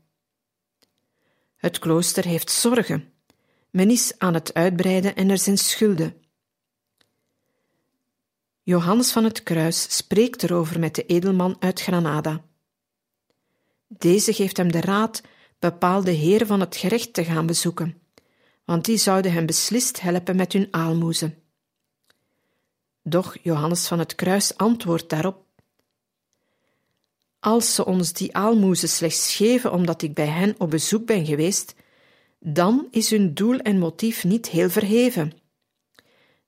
Het 1.65 1.79
klooster 1.79 2.25
heeft 2.25 2.51
zorgen. 2.51 3.13
Men 3.71 3.91
is 3.91 4.19
aan 4.19 4.35
het 4.35 4.55
uitbreiden 4.55 5.15
en 5.15 5.31
er 5.31 5.39
zijn 5.39 5.59
schulden. 5.59 6.15
Johannes 8.63 9.13
van 9.13 9.25
het 9.25 9.43
Kruis 9.43 9.97
spreekt 9.97 10.43
erover 10.43 10.81
met 10.81 10.95
de 10.95 11.07
edelman 11.07 11.57
uit 11.59 11.81
Granada. 11.81 12.45
Deze 13.87 14.33
geeft 14.33 14.57
hem 14.57 14.73
de 14.73 14.81
raad 14.81 15.23
bepaalde 15.59 16.11
heren 16.11 16.47
van 16.47 16.61
het 16.61 16.77
gerecht 16.77 17.13
te 17.13 17.25
gaan 17.25 17.47
bezoeken, 17.47 18.03
want 18.65 18.85
die 18.85 18.97
zouden 18.97 19.33
hem 19.33 19.47
beslist 19.47 20.01
helpen 20.01 20.37
met 20.37 20.53
hun 20.53 20.69
aalmoezen. 20.71 21.43
Doch 23.03 23.37
Johannes 23.43 23.87
van 23.87 23.99
het 23.99 24.15
Kruis 24.15 24.57
antwoordt 24.57 25.09
daarop: 25.09 25.44
Als 27.45 27.75
ze 27.75 27.85
ons 27.85 28.13
die 28.13 28.37
aalmoezen 28.37 28.89
slechts 28.89 29.35
geven 29.35 29.73
omdat 29.73 30.03
ik 30.03 30.15
bij 30.15 30.27
hen 30.27 30.55
op 30.59 30.71
bezoek 30.71 31.07
ben 31.07 31.27
geweest, 31.27 31.75
dan 32.39 32.89
is 32.91 33.11
hun 33.11 33.35
doel 33.35 33.59
en 33.59 33.79
motief 33.79 34.25
niet 34.25 34.49
heel 34.49 34.71
verheven. 34.71 35.33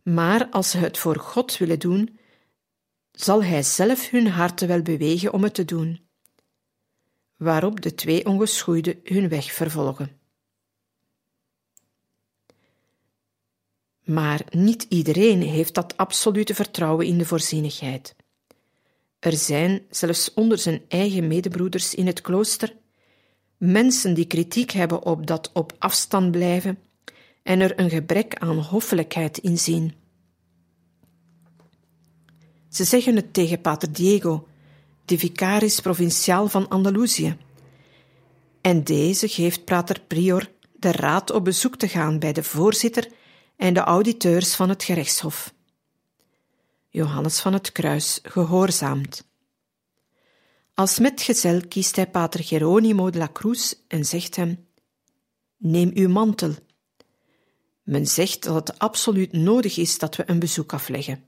Maar 0.02 0.48
als 0.50 0.70
ze 0.70 0.78
het 0.78 0.98
voor 0.98 1.16
God 1.16 1.56
willen 1.56 1.78
doen, 1.78 2.18
zal 3.12 3.44
Hij 3.44 3.62
zelf 3.62 4.10
hun 4.10 4.26
harten 4.28 4.68
wel 4.68 4.82
bewegen 4.82 5.32
om 5.32 5.42
het 5.42 5.54
te 5.54 5.64
doen 5.64 6.00
waarop 7.36 7.80
de 7.80 7.94
twee 7.94 8.26
ongeschoeiden 8.26 9.00
hun 9.04 9.28
weg 9.28 9.52
vervolgen. 9.52 10.20
Maar 14.04 14.44
niet 14.50 14.86
iedereen 14.88 15.42
heeft 15.42 15.74
dat 15.74 15.96
absolute 15.96 16.54
vertrouwen 16.54 17.06
in 17.06 17.18
de 17.18 17.24
voorzienigheid. 17.24 18.16
Er 19.26 19.36
zijn, 19.36 19.82
zelfs 19.90 20.34
onder 20.34 20.58
zijn 20.58 20.82
eigen 20.88 21.26
medebroeders 21.26 21.94
in 21.94 22.06
het 22.06 22.20
klooster, 22.20 22.76
mensen 23.56 24.14
die 24.14 24.26
kritiek 24.26 24.70
hebben 24.70 25.02
op 25.02 25.26
dat 25.26 25.50
op 25.52 25.72
afstand 25.78 26.30
blijven 26.30 26.78
en 27.42 27.60
er 27.60 27.80
een 27.80 27.90
gebrek 27.90 28.34
aan 28.34 28.58
hoffelijkheid 28.58 29.38
in 29.38 29.58
zien. 29.58 29.94
Ze 32.68 32.84
zeggen 32.84 33.16
het 33.16 33.32
tegen 33.32 33.60
Pater 33.60 33.92
Diego, 33.92 34.46
de 35.04 35.18
vicaris 35.18 35.80
provinciaal 35.80 36.48
van 36.48 36.68
Andalusië. 36.68 37.36
En 38.60 38.84
deze 38.84 39.28
geeft 39.28 39.64
Prater 39.64 40.00
Prior 40.06 40.50
de 40.72 40.92
raad 40.92 41.30
op 41.30 41.44
bezoek 41.44 41.76
te 41.76 41.88
gaan 41.88 42.18
bij 42.18 42.32
de 42.32 42.42
voorzitter 42.42 43.08
en 43.56 43.74
de 43.74 43.80
auditeurs 43.80 44.54
van 44.54 44.68
het 44.68 44.84
gerechtshof. 44.84 45.54
Johannes 46.96 47.40
van 47.40 47.52
het 47.52 47.72
Kruis 47.72 48.20
gehoorzaamt. 48.22 49.24
Als 50.74 50.98
metgezel 50.98 51.66
kiest 51.68 51.96
hij 51.96 52.10
Pater 52.10 52.44
Geronimo 52.44 53.10
de 53.10 53.18
la 53.18 53.28
Cruz 53.32 53.74
en 53.88 54.04
zegt 54.04 54.36
hem: 54.36 54.68
Neem 55.56 55.90
uw 55.94 56.08
mantel. 56.08 56.54
Men 57.82 58.06
zegt 58.06 58.42
dat 58.42 58.54
het 58.54 58.78
absoluut 58.78 59.32
nodig 59.32 59.76
is 59.76 59.98
dat 59.98 60.16
we 60.16 60.22
een 60.26 60.38
bezoek 60.38 60.72
afleggen. 60.72 61.24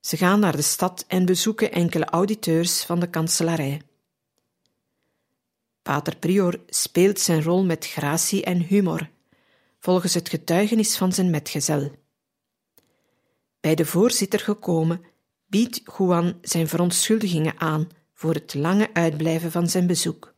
Ze 0.00 0.16
gaan 0.16 0.40
naar 0.40 0.56
de 0.56 0.62
stad 0.62 1.04
en 1.08 1.24
bezoeken 1.24 1.72
enkele 1.72 2.04
auditeurs 2.04 2.84
van 2.84 3.00
de 3.00 3.10
kanselarij. 3.10 3.82
Pater 5.82 6.16
Prior 6.16 6.60
speelt 6.66 7.20
zijn 7.20 7.42
rol 7.42 7.64
met 7.64 7.86
gratie 7.86 8.44
en 8.44 8.60
humor, 8.60 9.10
volgens 9.78 10.14
het 10.14 10.28
getuigenis 10.28 10.96
van 10.96 11.12
zijn 11.12 11.30
metgezel. 11.30 11.99
Bij 13.60 13.74
de 13.74 13.86
voorzitter 13.86 14.40
gekomen, 14.40 15.04
biedt 15.46 15.82
Juan 15.98 16.38
zijn 16.42 16.68
verontschuldigingen 16.68 17.60
aan 17.60 17.88
voor 18.14 18.34
het 18.34 18.54
lange 18.54 18.90
uitblijven 18.92 19.50
van 19.50 19.68
zijn 19.68 19.86
bezoek. 19.86 20.34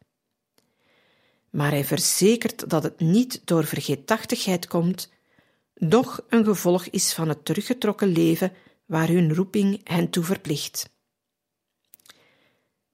Maar 1.51 1.71
hij 1.71 1.85
verzekert 1.85 2.71
dat 2.71 2.83
het 2.83 3.01
niet 3.01 3.41
door 3.45 3.65
vergeetachtigheid 3.65 4.67
komt, 4.67 5.11
doch 5.75 6.25
een 6.29 6.45
gevolg 6.45 6.87
is 6.87 7.13
van 7.13 7.29
het 7.29 7.45
teruggetrokken 7.45 8.09
leven 8.09 8.53
waar 8.87 9.09
hun 9.09 9.35
roeping 9.35 9.81
hen 9.85 10.11
toe 10.11 10.25
verplicht. 10.25 10.91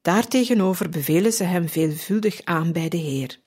Daartegenover 0.00 0.88
bevelen 0.88 1.32
ze 1.32 1.44
hem 1.44 1.68
veelvuldig 1.68 2.44
aan 2.44 2.72
bij 2.72 2.88
de 2.88 2.96
Heer. 2.96 3.40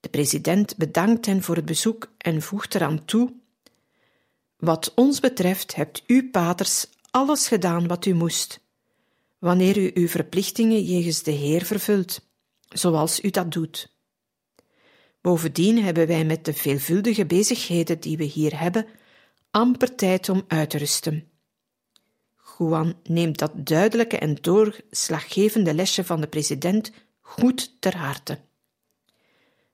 De 0.00 0.08
president 0.08 0.76
bedankt 0.76 1.26
hen 1.26 1.42
voor 1.42 1.56
het 1.56 1.64
bezoek 1.64 2.12
en 2.18 2.42
voegt 2.42 2.74
eraan 2.74 3.04
toe: 3.04 3.32
Wat 4.56 4.92
ons 4.94 5.20
betreft 5.20 5.74
hebt 5.74 6.02
u, 6.06 6.30
paters, 6.30 6.86
alles 7.10 7.48
gedaan 7.48 7.86
wat 7.86 8.06
u 8.06 8.14
moest, 8.14 8.60
wanneer 9.38 9.76
u 9.76 9.90
uw 9.94 10.08
verplichtingen 10.08 10.82
jegens 10.82 11.22
de 11.22 11.30
Heer 11.30 11.64
vervult, 11.64 12.20
zoals 12.68 13.20
u 13.20 13.30
dat 13.30 13.52
doet. 13.52 13.94
Bovendien 15.20 15.82
hebben 15.82 16.06
wij 16.06 16.24
met 16.24 16.44
de 16.44 16.52
veelvuldige 16.52 17.26
bezigheden 17.26 18.00
die 18.00 18.16
we 18.16 18.24
hier 18.24 18.60
hebben 18.60 18.86
amper 19.50 19.94
tijd 19.94 20.28
om 20.28 20.44
uit 20.46 20.70
te 20.70 20.78
rusten. 20.78 21.28
Juan 22.58 22.94
neemt 23.02 23.38
dat 23.38 23.52
duidelijke 23.54 24.18
en 24.18 24.34
doorslaggevende 24.34 25.74
lesje 25.74 26.04
van 26.04 26.20
de 26.20 26.26
president 26.26 26.92
goed 27.20 27.76
ter 27.80 27.96
harte. 27.96 28.38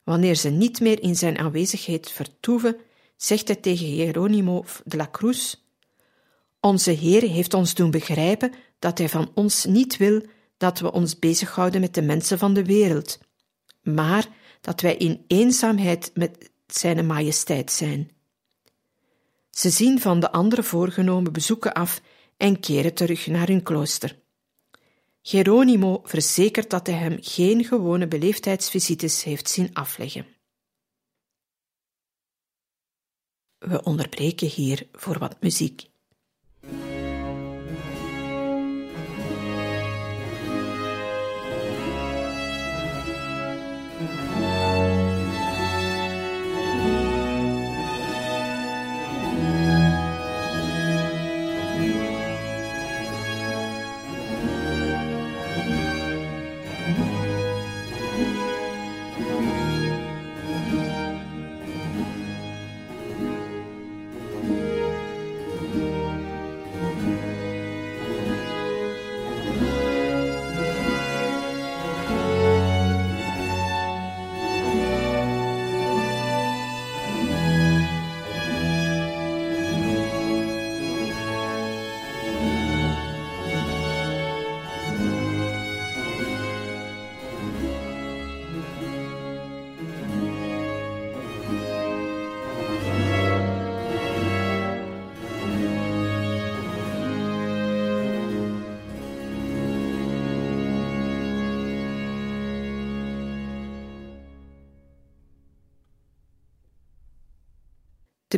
Wanneer 0.02 0.34
ze 0.34 0.48
niet 0.48 0.80
meer 0.80 1.02
in 1.02 1.16
zijn 1.16 1.38
aanwezigheid 1.38 2.10
vertoeven, 2.10 2.76
zegt 3.22 3.46
hij 3.46 3.56
tegen 3.56 3.86
Geronimo 3.86 4.64
de 4.84 4.96
la 4.96 5.08
Cruz: 5.10 5.54
Onze 6.60 6.90
Heer 6.90 7.22
heeft 7.22 7.54
ons 7.54 7.74
doen 7.74 7.90
begrijpen 7.90 8.52
dat 8.78 8.98
Hij 8.98 9.08
van 9.08 9.30
ons 9.34 9.64
niet 9.64 9.96
wil 9.96 10.22
dat 10.56 10.78
we 10.78 10.92
ons 10.92 11.18
bezighouden 11.18 11.80
met 11.80 11.94
de 11.94 12.02
mensen 12.02 12.38
van 12.38 12.54
de 12.54 12.64
wereld, 12.64 13.18
maar 13.82 14.28
dat 14.60 14.80
wij 14.80 14.96
in 14.96 15.24
eenzaamheid 15.26 16.10
met 16.14 16.50
Zijn 16.66 17.06
Majesteit 17.06 17.72
zijn. 17.72 18.10
Ze 19.50 19.70
zien 19.70 20.00
van 20.00 20.20
de 20.20 20.32
andere 20.32 20.62
voorgenomen 20.62 21.32
bezoeken 21.32 21.72
af 21.72 22.00
en 22.36 22.60
keren 22.60 22.94
terug 22.94 23.26
naar 23.26 23.46
hun 23.46 23.62
klooster. 23.62 24.20
Geronimo 25.22 26.00
verzekert 26.04 26.70
dat 26.70 26.86
hij 26.86 26.96
hem 26.96 27.18
geen 27.20 27.64
gewone 27.64 28.08
beleefdheidsvisites 28.08 29.24
heeft 29.24 29.48
zien 29.48 29.70
afleggen. 29.72 30.26
We 33.62 33.82
onderbreken 33.82 34.46
hier 34.46 34.86
voor 34.92 35.18
wat 35.18 35.36
muziek. 35.40 35.90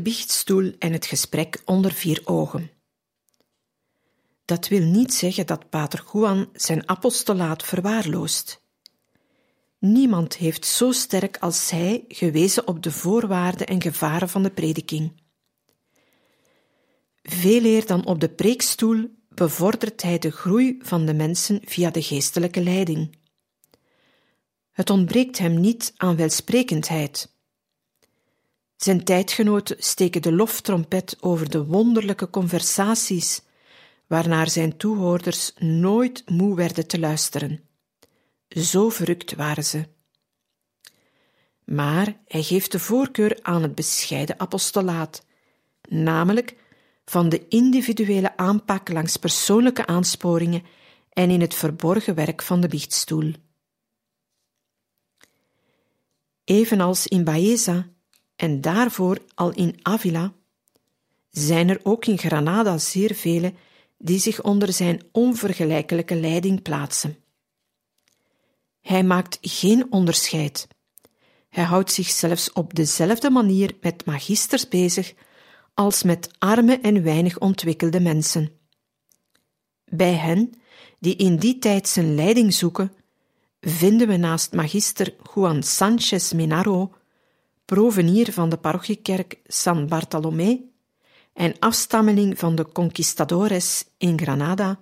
Biechtstoel 0.05 0.73
en 0.79 0.93
het 0.93 1.07
gesprek 1.07 1.63
onder 1.65 1.93
vier 1.93 2.21
ogen. 2.25 2.71
Dat 4.45 4.69
wil 4.69 4.83
niet 4.83 5.15
zeggen 5.15 5.47
dat 5.47 5.71
Pater 5.71 6.05
Juan 6.13 6.49
zijn 6.53 6.89
apostolaat 6.89 7.63
verwaarloost. 7.63 8.63
Niemand 9.79 10.37
heeft 10.37 10.67
zo 10.67 10.93
sterk 10.93 11.39
als 11.39 11.71
hij 11.71 12.05
gewezen 12.09 12.67
op 12.67 12.83
de 12.83 12.91
voorwaarden 12.91 13.67
en 13.67 13.83
gevaren 13.83 14.29
van 14.29 14.43
de 14.43 14.51
prediking. 14.51 15.13
Veel 17.23 17.65
eer 17.65 17.87
dan 17.87 18.07
op 18.07 18.21
de 18.21 18.29
preekstoel 18.29 19.09
bevordert 19.29 20.03
hij 20.03 20.19
de 20.19 20.31
groei 20.31 20.79
van 20.83 21.07
de 21.07 21.15
mensen 21.15 21.61
via 21.65 21.91
de 21.91 22.03
geestelijke 22.03 22.63
leiding. 22.63 23.17
Het 24.71 24.91
ontbreekt 24.91 25.39
hem 25.39 25.61
niet 25.61 25.93
aan 25.97 26.17
welsprekendheid. 26.17 27.34
Zijn 28.77 29.05
tijdgenoten 29.05 29.77
steken 29.79 30.23
de 30.23 30.33
loftrompet 30.33 31.17
over 31.21 31.51
de 31.51 31.65
wonderlijke 31.65 32.31
conversaties, 32.31 33.43
waarnaar 34.07 34.51
zijn 34.51 34.77
toehoorders 34.77 35.53
nooit 35.59 36.23
moe 36.31 36.57
werden 36.57 36.87
te 36.87 36.99
luisteren. 36.99 37.61
Zo 38.49 38.89
verrukt 38.89 39.35
waren 39.35 39.65
ze. 39.65 39.87
Maar 41.65 42.21
hij 42.27 42.43
geeft 42.43 42.73
de 42.73 42.79
voorkeur 42.79 43.39
aan 43.43 43.63
het 43.63 43.75
bescheiden 43.75 44.41
apostolaat, 44.41 45.27
namelijk 45.89 46.57
van 47.05 47.29
de 47.29 47.49
individuele 47.49 48.37
aanpak 48.37 48.89
langs 48.89 49.17
persoonlijke 49.17 49.87
aansporingen 49.87 50.63
en 51.11 51.31
in 51.31 51.41
het 51.41 51.55
verborgen 51.55 52.15
werk 52.15 52.43
van 52.43 52.61
de 52.61 52.69
biechtstoel. 52.69 53.33
Evenals 56.45 57.07
in 57.07 57.25
Baeza 57.25 57.94
en 58.37 58.61
daarvoor 58.61 59.19
al 59.35 59.51
in 59.51 59.79
Avila, 59.83 60.33
zijn 61.31 61.69
er 61.69 61.81
ook 61.83 62.07
in 62.07 62.19
Granada 62.19 62.79
zeer 62.79 63.15
vele 63.15 63.53
die 63.99 64.19
zich 64.19 64.43
onder 64.43 64.73
zijn 64.73 65.03
onvergelijkelijke 65.13 66.15
leiding 66.15 66.63
plaatsen. 66.63 67.17
Hij 68.81 69.03
maakt 69.03 69.39
geen 69.41 69.93
onderscheid. 69.93 70.69
Hij 71.49 71.65
houdt 71.65 71.93
zich 71.93 72.09
zelfs 72.09 72.53
op 72.53 72.75
dezelfde 72.75 73.31
manier 73.31 73.77
met 73.81 74.05
magisters 74.05 74.69
bezig 74.69 75.15
als 75.75 76.03
met 76.03 76.29
arme 76.39 76.79
en 76.79 77.03
weinig 77.03 77.39
ontwikkelde 77.39 78.01
mensen. 78.01 78.53
Bij 79.85 80.15
hen, 80.15 80.53
die 80.99 81.17
in 81.17 81.37
die 81.37 81.59
tijd 81.59 81.89
zijn 81.89 82.15
leiding 82.15 82.55
zoeken, 82.55 82.93
vinden 83.61 84.09
we 84.09 84.17
naast 84.17 84.53
magister 84.53 85.15
Juan 85.35 85.63
Sanchez 85.63 86.33
Minaro 86.33 86.93
provenier 87.65 88.33
van 88.33 88.49
de 88.49 88.57
parochiekerk 88.57 89.41
San 89.47 89.89
Bartolomé 89.89 90.61
en 91.33 91.59
afstammeling 91.59 92.39
van 92.39 92.55
de 92.55 92.73
conquistadores 92.73 93.85
in 93.99 94.19
Granada, 94.19 94.81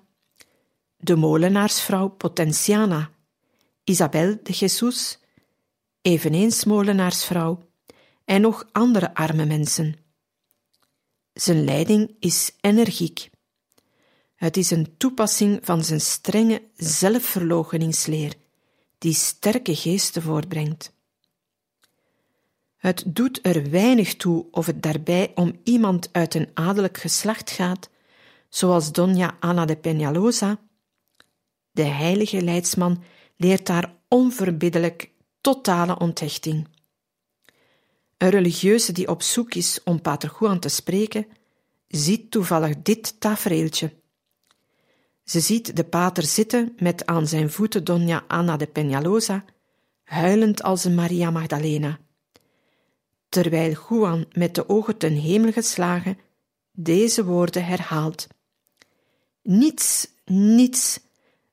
de 0.96 1.16
molenaarsvrouw 1.16 2.08
Potenciana, 2.08 3.10
Isabel 3.84 4.38
de 4.42 4.52
Jesus, 4.52 5.18
eveneens 6.02 6.64
molenaarsvrouw, 6.64 7.70
en 8.24 8.40
nog 8.40 8.68
andere 8.72 9.14
arme 9.14 9.44
mensen. 9.44 9.96
Zijn 11.32 11.64
leiding 11.64 12.16
is 12.18 12.52
energiek. 12.60 13.30
Het 14.34 14.56
is 14.56 14.70
een 14.70 14.96
toepassing 14.96 15.58
van 15.62 15.84
zijn 15.84 16.00
strenge 16.00 16.62
zelfverloocheningsleer, 16.74 18.34
die 18.98 19.14
sterke 19.14 19.76
geesten 19.76 20.22
voortbrengt. 20.22 20.92
Het 22.82 23.04
doet 23.06 23.38
er 23.42 23.70
weinig 23.70 24.16
toe 24.16 24.46
of 24.50 24.66
het 24.66 24.82
daarbij 24.82 25.32
om 25.34 25.60
iemand 25.64 26.08
uit 26.12 26.34
een 26.34 26.48
adellijk 26.54 26.98
geslacht 26.98 27.50
gaat, 27.50 27.90
zoals 28.48 28.92
Dona 28.92 29.36
Ana 29.40 29.64
de 29.64 29.76
Peñalosa. 29.76 30.60
De 31.70 31.82
heilige 31.82 32.42
leidsman 32.42 33.02
leert 33.36 33.66
daar 33.66 33.94
onverbiddelijk 34.08 35.10
totale 35.40 35.98
onthechting. 35.98 36.68
Een 38.16 38.30
religieuze 38.30 38.92
die 38.92 39.08
op 39.08 39.22
zoek 39.22 39.54
is 39.54 39.80
om 39.84 40.00
Pater 40.00 40.36
Juan 40.40 40.58
te 40.58 40.68
spreken, 40.68 41.26
ziet 41.88 42.30
toevallig 42.30 42.82
dit 42.82 43.20
tafereeltje. 43.20 43.92
Ze 45.24 45.40
ziet 45.40 45.76
de 45.76 45.84
pater 45.84 46.22
zitten 46.22 46.74
met 46.78 47.06
aan 47.06 47.26
zijn 47.26 47.50
voeten 47.50 47.84
Dona 47.84 48.24
Ana 48.28 48.56
de 48.56 48.68
Peñalosa, 48.68 49.44
huilend 50.04 50.62
als 50.62 50.84
een 50.84 50.94
Maria 50.94 51.30
Magdalena 51.30 51.98
terwijl 53.32 53.76
Juan 53.88 54.26
met 54.32 54.54
de 54.54 54.68
ogen 54.68 54.96
ten 54.96 55.12
hemel 55.12 55.52
geslagen 55.52 56.18
deze 56.72 57.24
woorden 57.24 57.64
herhaalt. 57.64 58.26
Niets, 59.42 60.08
niets, 60.24 61.00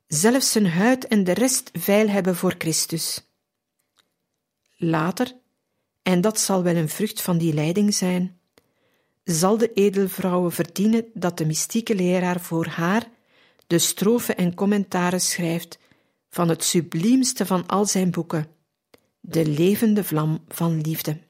zelfs 0.08 0.52
zijn 0.52 0.68
huid 0.68 1.08
en 1.08 1.24
de 1.24 1.34
rest 1.34 1.70
veil 1.74 2.08
hebben 2.08 2.36
voor 2.36 2.56
Christus. 2.58 3.24
Later, 4.76 5.36
en 6.02 6.22
dat 6.22 6.40
zal 6.40 6.64
wel 6.64 6.76
een 6.76 6.90
vrucht 6.90 7.22
van 7.22 7.38
die 7.38 7.54
leiding 7.54 7.94
zijn, 7.94 8.40
zal 9.24 9.58
de 9.58 9.74
edelvrouwe 9.74 10.52
verdienen 10.52 11.06
dat 11.14 11.38
de 11.38 11.46
mystieke 11.46 11.96
leraar 11.96 12.40
voor 12.40 12.66
haar 12.66 13.10
de 13.68 13.80
strofen 13.80 14.38
en 14.38 14.56
commentaren 14.56 15.22
schrijft 15.22 15.80
van 16.30 16.50
het 16.50 16.64
subliemste 16.64 17.46
van 17.46 17.68
al 17.68 17.86
zijn 17.86 18.12
boeken, 18.12 18.48
de 19.20 19.46
levende 19.46 20.04
vlam 20.04 20.44
van 20.48 20.82
liefde. 20.82 21.28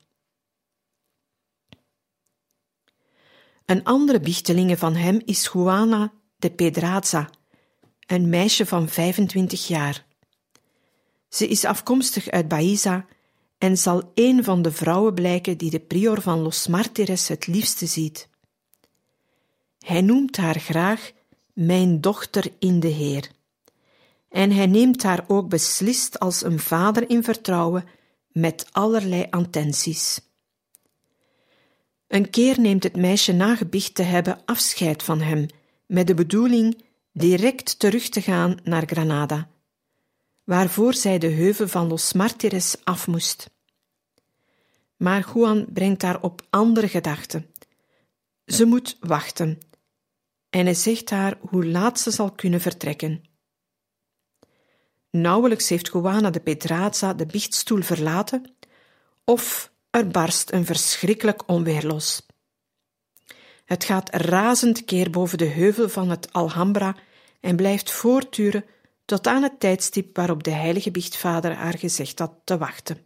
Een 3.69 3.83
andere 3.83 4.19
bichtelinge 4.19 4.77
van 4.77 4.95
hem 4.95 5.21
is 5.25 5.49
Juana 5.53 6.11
de 6.37 6.49
Pedraza, 6.51 7.29
een 8.05 8.29
meisje 8.29 8.65
van 8.65 8.87
25 8.87 9.67
jaar. 9.67 10.05
Ze 11.27 11.47
is 11.47 11.65
afkomstig 11.65 12.29
uit 12.29 12.47
Baïza 12.47 13.05
en 13.57 13.77
zal 13.77 14.11
een 14.13 14.43
van 14.43 14.61
de 14.61 14.71
vrouwen 14.71 15.13
blijken 15.13 15.57
die 15.57 15.69
de 15.69 15.79
prior 15.79 16.21
van 16.21 16.39
Los 16.39 16.67
Martires 16.67 17.27
het 17.27 17.47
liefste 17.47 17.85
ziet. 17.85 18.29
Hij 19.79 20.01
noemt 20.01 20.37
haar 20.37 20.59
graag 20.59 21.11
mijn 21.53 22.01
dochter 22.01 22.51
in 22.59 22.79
de 22.79 22.87
Heer. 22.87 23.31
En 24.29 24.51
hij 24.51 24.67
neemt 24.67 25.03
haar 25.03 25.23
ook 25.27 25.49
beslist 25.49 26.19
als 26.19 26.43
een 26.43 26.59
vader 26.59 27.09
in 27.09 27.23
vertrouwen 27.23 27.85
met 28.31 28.67
allerlei 28.71 29.27
attenties. 29.29 30.28
Een 32.09 32.29
keer 32.29 32.59
neemt 32.59 32.83
het 32.83 32.95
meisje 32.95 33.31
na 33.31 33.55
gebiecht 33.55 33.95
te 33.95 34.03
hebben 34.03 34.41
afscheid 34.45 35.03
van 35.03 35.21
hem, 35.21 35.45
met 35.85 36.07
de 36.07 36.13
bedoeling 36.13 36.83
direct 37.11 37.79
terug 37.79 38.09
te 38.09 38.21
gaan 38.21 38.57
naar 38.63 38.83
Granada, 38.85 39.49
waarvoor 40.43 40.93
zij 40.93 41.17
de 41.17 41.27
heuvel 41.27 41.67
van 41.67 41.87
Los 41.87 42.13
Martires 42.13 42.75
af 42.83 43.07
moest. 43.07 43.49
Maar 44.97 45.31
Juan 45.33 45.65
brengt 45.73 46.01
haar 46.01 46.21
op 46.21 46.41
andere 46.49 46.87
gedachten. 46.87 47.53
Ze 48.45 48.65
moet 48.65 48.97
wachten, 48.99 49.57
en 50.49 50.65
hij 50.65 50.73
zegt 50.73 51.09
haar 51.09 51.37
hoe 51.41 51.65
laat 51.65 51.99
ze 51.99 52.11
zal 52.11 52.31
kunnen 52.31 52.61
vertrekken. 52.61 53.23
Nauwelijks 55.09 55.69
heeft 55.69 55.89
Juana 55.93 56.29
de 56.29 56.39
Pedraza 56.39 57.13
de 57.13 57.25
biechtstoel 57.25 57.81
verlaten, 57.81 58.55
of 59.23 59.68
er 59.89 60.07
barst 60.07 60.51
een 60.51 60.65
verschrikkelijk 60.65 61.47
onweer 61.47 61.85
los. 61.85 62.25
Het 63.65 63.83
gaat 63.83 64.15
razend 64.15 64.85
keer 64.85 65.09
boven 65.09 65.37
de 65.37 65.45
heuvel 65.45 65.89
van 65.89 66.09
het 66.09 66.33
Alhambra 66.33 66.95
en 67.39 67.55
blijft 67.55 67.91
voortduren 67.91 68.65
tot 69.05 69.27
aan 69.27 69.43
het 69.43 69.59
tijdstip 69.59 70.15
waarop 70.15 70.43
de 70.43 70.51
heilige 70.51 70.91
biechtvader 70.91 71.53
haar 71.53 71.77
gezegd 71.77 72.19
had 72.19 72.33
te 72.43 72.57
wachten. 72.57 72.97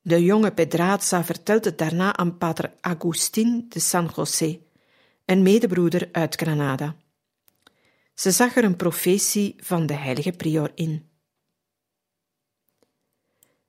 De 0.00 0.24
jonge 0.24 0.52
Pedraza 0.52 1.24
vertelt 1.24 1.64
het 1.64 1.78
daarna 1.78 2.16
aan 2.16 2.38
pater 2.38 2.72
Agustin 2.80 3.66
de 3.68 3.80
San 3.80 4.10
José, 4.16 4.58
een 5.24 5.42
medebroeder 5.42 6.08
uit 6.12 6.34
Granada. 6.34 6.96
Ze 8.14 8.30
zag 8.30 8.56
er 8.56 8.64
een 8.64 8.76
profetie 8.76 9.54
van 9.58 9.86
de 9.86 9.94
heilige 9.94 10.32
prior 10.32 10.70
in. 10.74 11.07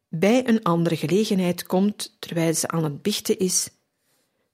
Bij 0.09 0.47
een 0.47 0.63
andere 0.63 0.97
gelegenheid 0.97 1.63
komt, 1.65 2.15
terwijl 2.19 2.53
ze 2.53 2.67
aan 2.67 2.83
het 2.83 3.01
bichten 3.01 3.39
is, 3.39 3.69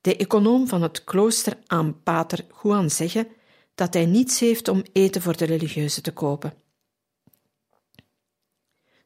de 0.02 0.18
econoom 0.18 0.68
van 0.68 0.82
het 0.82 1.04
klooster 1.04 1.58
aan 1.66 2.02
pater 2.04 2.46
Juan 2.64 2.90
zeggen 2.90 3.28
dat 3.76 3.94
hij 3.94 4.06
niets 4.06 4.40
heeft 4.40 4.68
om 4.68 4.84
eten 4.92 5.22
voor 5.22 5.38
de 5.38 5.46
religieuze 5.46 6.02
te 6.02 6.12
kopen. 6.12 6.54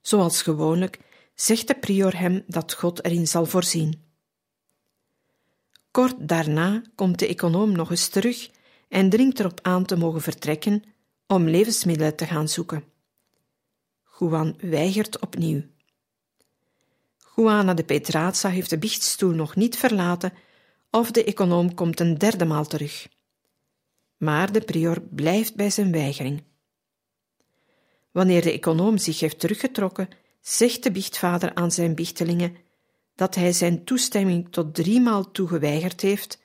Zoals 0.01 0.41
gewoonlijk 0.41 0.99
zegt 1.35 1.67
de 1.67 1.75
prior 1.75 2.19
hem 2.19 2.43
dat 2.47 2.73
God 2.73 3.05
erin 3.05 3.27
zal 3.27 3.45
voorzien. 3.45 4.03
Kort 5.91 6.27
daarna 6.27 6.81
komt 6.95 7.19
de 7.19 7.27
econoom 7.27 7.71
nog 7.71 7.89
eens 7.89 8.07
terug 8.07 8.49
en 8.87 9.09
dringt 9.09 9.39
erop 9.39 9.59
aan 9.61 9.85
te 9.85 9.95
mogen 9.95 10.21
vertrekken 10.21 10.83
om 11.27 11.47
levensmiddelen 11.47 12.15
te 12.15 12.25
gaan 12.25 12.47
zoeken. 12.47 12.83
Juan 14.19 14.55
weigert 14.61 15.19
opnieuw. 15.19 15.63
Juana 17.39 17.73
de 17.73 17.83
Petraza 17.83 18.49
heeft 18.49 18.69
de 18.69 18.77
biechtstoel 18.77 19.31
nog 19.31 19.55
niet 19.55 19.77
verlaten 19.77 20.33
of 20.91 21.11
de 21.11 21.23
econoom 21.23 21.73
komt 21.73 21.99
een 21.99 22.17
derde 22.17 22.45
maal 22.45 22.65
terug. 22.65 23.07
Maar 24.17 24.51
de 24.51 24.61
prior 24.61 25.01
blijft 25.01 25.55
bij 25.55 25.69
zijn 25.69 25.91
weigering. 25.91 26.43
Wanneer 28.11 28.41
de 28.41 28.51
econoom 28.51 28.97
zich 28.97 29.19
heeft 29.19 29.39
teruggetrokken, 29.39 30.09
zegt 30.41 30.83
de 30.83 30.91
biechtvader 30.91 31.55
aan 31.55 31.71
zijn 31.71 31.95
biechtelingen 31.95 32.55
dat 33.15 33.35
hij 33.35 33.51
zijn 33.51 33.83
toestemming 33.83 34.51
tot 34.51 34.75
driemaal 34.75 35.31
toe 35.31 35.47
geweigerd 35.47 36.01
heeft, 36.01 36.39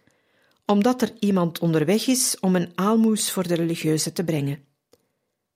omdat 0.66 1.02
er 1.02 1.12
iemand 1.18 1.58
onderweg 1.58 2.06
is 2.06 2.40
om 2.40 2.56
een 2.56 2.72
aalmoes 2.74 3.30
voor 3.30 3.48
de 3.48 3.54
religieuze 3.54 4.12
te 4.12 4.24
brengen. 4.24 4.64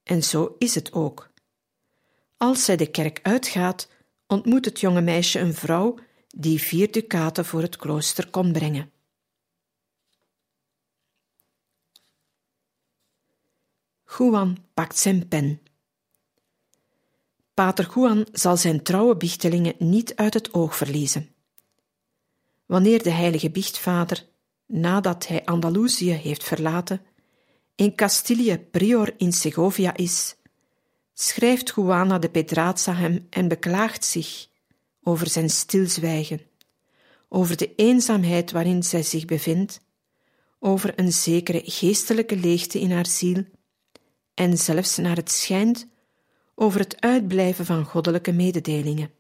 En 0.02 0.22
zo 0.22 0.54
is 0.58 0.74
het 0.74 0.92
ook. 0.92 1.30
Als 2.36 2.64
zij 2.64 2.76
de 2.76 2.90
kerk 2.90 3.20
uitgaat, 3.22 3.88
ontmoet 4.28 4.64
het 4.64 4.80
jonge 4.80 5.00
meisje 5.00 5.38
een 5.38 5.54
vrouw 5.54 5.98
die 6.28 6.60
vier 6.60 6.92
ducaten 6.92 7.44
voor 7.44 7.62
het 7.62 7.76
klooster 7.76 8.30
kon 8.30 8.52
brengen. 8.52 8.90
Juan 14.18 14.56
pakt 14.74 14.98
zijn 14.98 15.28
pen. 15.28 15.60
Pater 17.54 17.90
Juan 17.94 18.26
zal 18.32 18.56
zijn 18.56 18.82
trouwe 18.82 19.16
biechtelingen 19.16 19.74
niet 19.78 20.16
uit 20.16 20.34
het 20.34 20.54
oog 20.54 20.76
verliezen. 20.76 21.34
Wanneer 22.66 23.02
de 23.02 23.10
heilige 23.10 23.50
biechtvader, 23.50 24.26
nadat 24.66 25.26
hij 25.26 25.44
Andalusië 25.44 26.10
heeft 26.10 26.44
verlaten, 26.44 27.02
in 27.74 27.94
Castilië 27.94 28.58
prior 28.58 29.14
in 29.16 29.32
Segovia 29.32 29.96
is, 29.96 30.36
schrijft 31.20 31.72
Juana 31.74 32.18
de 32.18 32.28
Pedraza 32.28 32.94
hem 32.94 33.26
en 33.30 33.48
beklaagt 33.48 34.04
zich 34.04 34.46
over 35.02 35.28
zijn 35.28 35.50
stilzwijgen, 35.50 36.40
over 37.28 37.56
de 37.56 37.74
eenzaamheid 37.74 38.50
waarin 38.50 38.82
zij 38.82 39.02
zich 39.02 39.24
bevindt, 39.24 39.80
over 40.58 40.92
een 40.96 41.12
zekere 41.12 41.62
geestelijke 41.64 42.36
leegte 42.36 42.80
in 42.80 42.92
haar 42.92 43.06
ziel 43.06 43.44
en 44.34 44.58
zelfs 44.58 44.96
naar 44.96 45.16
het 45.16 45.30
schijnt 45.30 45.86
over 46.54 46.80
het 46.80 47.00
uitblijven 47.00 47.66
van 47.66 47.84
goddelijke 47.84 48.32
mededelingen. 48.32 49.10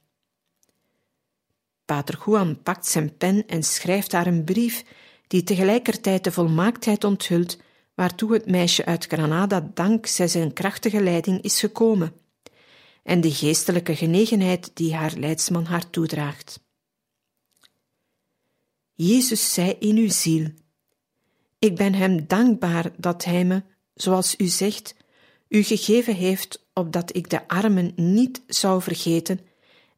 Pater 1.84 2.22
Juan 2.26 2.62
pakt 2.62 2.86
zijn 2.86 3.16
pen 3.16 3.46
en 3.46 3.62
schrijft 3.62 4.12
haar 4.12 4.26
een 4.26 4.44
brief 4.44 4.84
die 5.26 5.42
tegelijkertijd 5.42 6.24
de 6.24 6.32
volmaaktheid 6.32 7.04
onthult 7.04 7.58
waartoe 7.98 8.32
het 8.32 8.46
meisje 8.46 8.84
uit 8.84 9.06
Granada 9.06 9.70
dankzij 9.74 10.28
zijn 10.28 10.52
krachtige 10.52 11.02
leiding 11.02 11.42
is 11.42 11.60
gekomen, 11.60 12.12
en 13.02 13.20
de 13.20 13.30
geestelijke 13.30 13.96
genegenheid 13.96 14.70
die 14.74 14.94
haar 14.94 15.14
leidsman 15.16 15.64
haar 15.64 15.90
toedraagt. 15.90 16.60
Jezus 18.94 19.54
zei 19.54 19.70
in 19.78 19.96
uw 19.96 20.10
ziel: 20.10 20.50
Ik 21.58 21.76
ben 21.76 21.94
hem 21.94 22.26
dankbaar 22.26 22.90
dat 22.96 23.24
hij 23.24 23.44
me, 23.44 23.62
zoals 23.94 24.34
u 24.36 24.46
zegt, 24.46 24.94
u 25.48 25.62
gegeven 25.62 26.14
heeft, 26.14 26.66
opdat 26.72 27.16
ik 27.16 27.30
de 27.30 27.48
armen 27.48 27.92
niet 27.96 28.42
zou 28.46 28.82
vergeten 28.82 29.40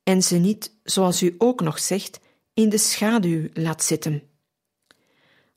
en 0.03 0.23
ze 0.23 0.37
niet, 0.37 0.75
zoals 0.83 1.23
u 1.23 1.35
ook 1.39 1.61
nog 1.61 1.79
zegt, 1.79 2.21
in 2.55 2.69
de 2.69 2.79
schaduw 2.79 3.49
laat 3.53 3.83
zitten. 3.83 4.30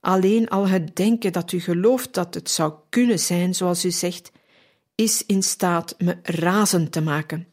Alleen 0.04 0.50
al 0.50 0.68
het 0.68 0.96
denken 0.96 1.32
dat 1.34 1.52
u 1.52 1.60
gelooft 1.60 2.14
dat 2.14 2.34
het 2.34 2.50
zou 2.50 2.74
kunnen 2.90 3.20
zijn 3.20 3.56
zoals 3.56 3.86
u 3.86 3.92
zegt, 3.92 4.32
is 4.96 5.26
in 5.26 5.44
staat 5.44 5.96
me 5.98 6.18
razend 6.24 6.92
te 6.92 7.02
maken. 7.02 7.48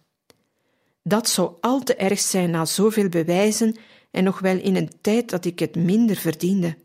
Dat 1.03 1.29
zou 1.29 1.57
al 1.61 1.83
te 1.83 1.95
erg 1.95 2.19
zijn 2.21 2.51
na 2.51 2.65
zoveel 2.65 3.09
bewijzen 3.09 3.77
en 4.11 4.25
nog 4.25 4.39
wel 4.39 4.57
in 4.59 4.77
een 4.77 4.91
tijd 5.01 5.31
dat 5.31 5.45
ik 5.45 5.59
het 5.59 5.77
minder 5.77 6.17
verdiende. 6.17 6.77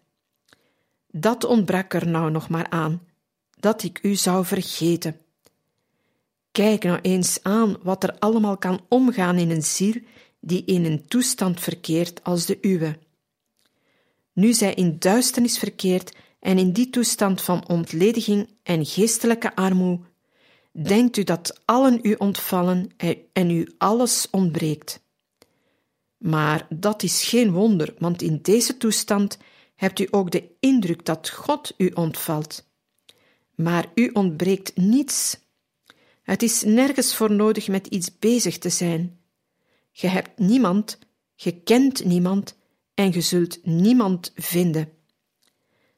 Dat 1.08 1.43
ontbrak 1.43 1.93
er 1.93 2.08
nou 2.08 2.32
nog 2.32 2.49
maar 2.49 2.69
aan, 2.69 3.01
dat 3.60 3.84
ik 3.84 3.99
u 4.01 4.15
zou 4.15 4.45
vergeten. 4.45 5.19
Kijk 6.51 6.84
nou 6.84 6.99
eens 7.01 7.39
aan 7.43 7.78
wat 7.84 8.04
er 8.04 8.15
allemaal 8.19 8.58
kan 8.58 8.86
omgaan 8.89 9.38
in 9.38 9.49
een 9.49 9.63
ziel 9.63 10.01
die 10.39 10.65
in 10.65 10.86
een 10.86 11.08
toestand 11.08 11.60
verkeert 11.60 12.23
als 12.23 12.45
de 12.45 12.58
uwe. 12.62 13.04
Nu 14.35 14.53
zij 14.53 14.73
in 14.73 14.99
duisternis 14.99 15.57
verkeert 15.57 16.15
en 16.39 16.57
in 16.57 16.71
die 16.71 16.89
toestand 16.89 17.41
van 17.41 17.67
ontlediging 17.67 18.49
en 18.63 18.85
geestelijke 18.85 19.55
armoe, 19.55 19.99
denkt 20.71 21.17
u 21.17 21.23
dat 21.23 21.61
allen 21.65 21.99
u 22.01 22.13
ontvallen 22.13 22.89
en 23.33 23.49
u 23.49 23.73
alles 23.77 24.27
ontbreekt. 24.31 25.03
Maar 26.17 26.67
dat 26.69 27.03
is 27.03 27.23
geen 27.23 27.51
wonder, 27.51 27.93
want 27.97 28.21
in 28.21 28.39
deze 28.41 28.77
toestand 28.77 29.37
hebt 29.75 29.99
u 29.99 30.07
ook 30.11 30.31
de 30.31 30.49
indruk 30.59 31.05
dat 31.05 31.29
God 31.29 31.73
u 31.77 31.91
ontvalt. 31.93 32.69
Maar 33.55 33.91
u 33.93 34.09
ontbreekt 34.13 34.77
niets 34.77 35.37
het 36.25 36.43
is 36.43 36.63
nergens 36.63 37.15
voor 37.15 37.31
nodig 37.31 37.67
met 37.67 37.87
iets 37.87 38.19
bezig 38.19 38.57
te 38.57 38.69
zijn. 38.69 39.19
Je 39.91 40.07
hebt 40.07 40.39
niemand, 40.39 40.99
je 41.35 41.61
kent 41.61 42.05
niemand 42.05 42.55
en 42.95 43.12
je 43.12 43.21
zult 43.21 43.65
niemand 43.65 44.31
vinden. 44.36 44.89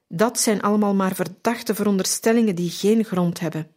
Dat 0.08 0.40
zijn 0.40 0.62
allemaal 0.62 0.94
maar 0.94 1.16
verdachte 1.16 1.76
veronderstellingen 1.76 2.56
die 2.56 2.70
geen 2.70 3.04
grond 3.06 3.40
hebben. 3.40 3.72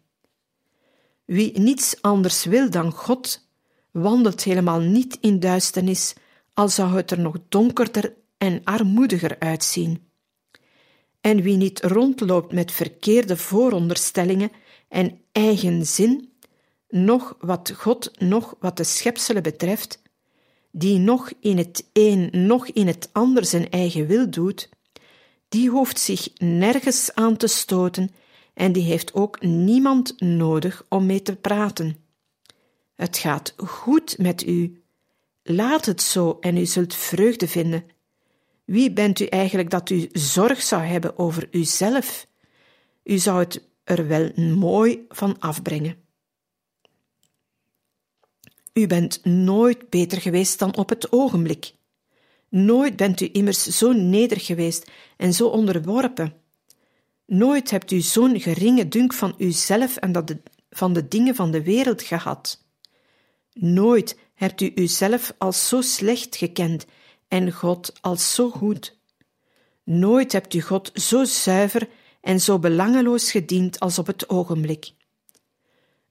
Wie 1.24 1.59
niets 1.59 2.02
anders 2.02 2.44
wil 2.44 2.70
dan 2.70 2.92
God, 2.92 3.48
wandelt 3.90 4.42
helemaal 4.42 4.80
niet 4.80 5.18
in 5.20 5.40
duisternis, 5.40 6.14
al 6.54 6.68
zou 6.68 6.96
het 6.96 7.11
er 7.11 7.20
nog 7.20 7.37
donkerder 7.48 8.14
en 8.38 8.61
armoediger 8.64 9.38
uitzien. 9.38 10.11
En 11.20 11.42
wie 11.42 11.56
niet 11.56 11.80
rondloopt 11.80 12.52
met 12.52 12.72
verkeerde 12.72 13.37
vooronderstellingen 13.37 14.50
en 14.88 15.20
eigen 15.33 15.87
zin, 15.87 16.33
nog 16.88 17.37
wat 17.40 17.72
God, 17.76 18.20
nog 18.20 18.54
wat 18.61 18.76
de 18.76 18.85
schepselen 18.85 19.42
betreft, 19.42 19.99
die 20.70 20.98
nog 20.98 21.33
in 21.40 21.59
het 21.59 21.88
een, 21.92 22.30
nog 22.33 22.68
in 22.68 22.87
het 22.87 23.09
ander 23.12 23.44
zijn 23.44 23.70
eigen 23.70 24.06
wil 24.06 24.30
doet, 24.30 24.68
die 25.48 25.70
hoeft 25.70 25.98
zich 25.98 26.28
nergens 26.38 27.14
aan 27.14 27.37
te 27.37 27.46
stoten 27.46 28.11
en 28.54 28.72
die 28.72 28.83
heeft 28.83 29.14
ook 29.14 29.42
niemand 29.42 30.20
nodig 30.20 30.85
om 30.88 31.06
mee 31.06 31.22
te 31.22 31.37
praten. 31.37 31.96
Het 32.94 33.18
gaat 33.18 33.54
goed 33.56 34.18
met 34.18 34.46
u. 34.46 34.83
Laat 35.42 35.87
het 35.87 36.02
zo 36.02 36.37
en 36.40 36.56
u 36.56 36.66
zult 36.66 36.94
vreugde 36.94 37.48
vinden. 37.48 37.85
Wie 38.64 38.92
bent 38.92 39.20
u 39.20 39.24
eigenlijk 39.24 39.70
dat 39.70 39.90
u 39.90 40.09
zorg 40.12 40.62
zou 40.62 40.83
hebben 40.83 41.18
over 41.18 41.48
uzelf? 41.50 42.26
U 43.04 43.18
zou 43.18 43.38
het 43.38 43.68
er 43.85 44.06
wel 44.09 44.30
mooi 44.56 45.04
van 45.09 45.38
afbrengen. 45.38 45.96
U 48.72 48.87
bent 48.87 49.24
nooit 49.24 49.90
beter 49.90 50.20
geweest 50.20 50.59
dan 50.59 50.76
op 50.76 50.88
het 50.88 51.12
ogenblik. 51.12 51.72
Nooit 52.48 52.96
bent 52.96 53.20
u 53.20 53.28
immers 53.33 53.62
zo 53.62 53.92
neder 53.92 54.40
geweest 54.40 54.90
en 55.16 55.35
zo 55.35 55.46
onderworpen. 55.46 56.35
Nooit 57.26 57.70
hebt 57.70 57.90
u 57.90 58.00
zo'n 58.00 58.40
geringe 58.40 58.88
dunk 58.88 59.12
van 59.12 59.35
uzelf 59.38 59.96
en 59.96 60.12
dat 60.12 60.35
van 60.70 60.92
de 60.92 61.09
dingen 61.09 61.35
van 61.35 61.50
de 61.50 61.62
wereld 61.62 62.02
gehad. 62.02 62.64
Nooit 63.52 64.18
hebt 64.35 64.61
u 64.61 64.72
uzelf 64.74 65.35
als 65.38 65.68
zo 65.68 65.80
slecht 65.80 66.37
gekend 66.37 66.87
en 67.28 67.52
God 67.52 67.92
als 68.00 68.35
zo 68.35 68.50
goed. 68.50 68.98
Nooit 69.85 70.33
hebt 70.33 70.54
u 70.54 70.61
God 70.61 70.90
zo 70.94 71.24
zuiver 71.24 71.88
en 72.20 72.40
zo 72.40 72.59
belangeloos 72.59 73.30
gediend 73.30 73.80
als 73.80 73.98
op 73.98 74.06
het 74.06 74.28
ogenblik. 74.28 74.92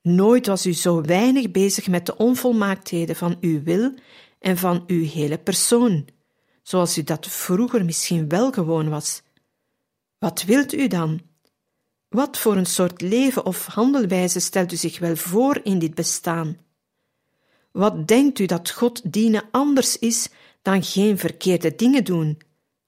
Nooit 0.01 0.47
was 0.47 0.65
u 0.65 0.73
zo 0.73 1.01
weinig 1.01 1.51
bezig 1.51 1.87
met 1.87 2.05
de 2.05 2.17
onvolmaaktheden 2.17 3.15
van 3.15 3.37
uw 3.41 3.63
wil 3.63 3.93
en 4.39 4.57
van 4.57 4.83
uw 4.87 5.05
hele 5.05 5.37
persoon, 5.37 6.07
zoals 6.63 6.97
u 6.97 7.03
dat 7.03 7.27
vroeger 7.27 7.85
misschien 7.85 8.29
wel 8.29 8.51
gewoon 8.51 8.89
was. 8.89 9.21
Wat 10.17 10.43
wilt 10.43 10.73
u 10.73 10.87
dan? 10.87 11.21
Wat 12.09 12.37
voor 12.37 12.55
een 12.57 12.65
soort 12.65 13.01
leven 13.01 13.45
of 13.45 13.65
handelwijze 13.65 14.39
stelt 14.39 14.71
u 14.71 14.75
zich 14.75 14.99
wel 14.99 15.15
voor 15.15 15.59
in 15.63 15.79
dit 15.79 15.95
bestaan? 15.95 16.57
Wat 17.71 18.07
denkt 18.07 18.39
u 18.39 18.45
dat 18.45 18.71
God 18.71 19.13
dienen 19.13 19.43
anders 19.51 19.99
is 19.99 20.29
dan 20.61 20.83
geen 20.83 21.17
verkeerde 21.17 21.75
dingen 21.75 22.03
doen, 22.03 22.41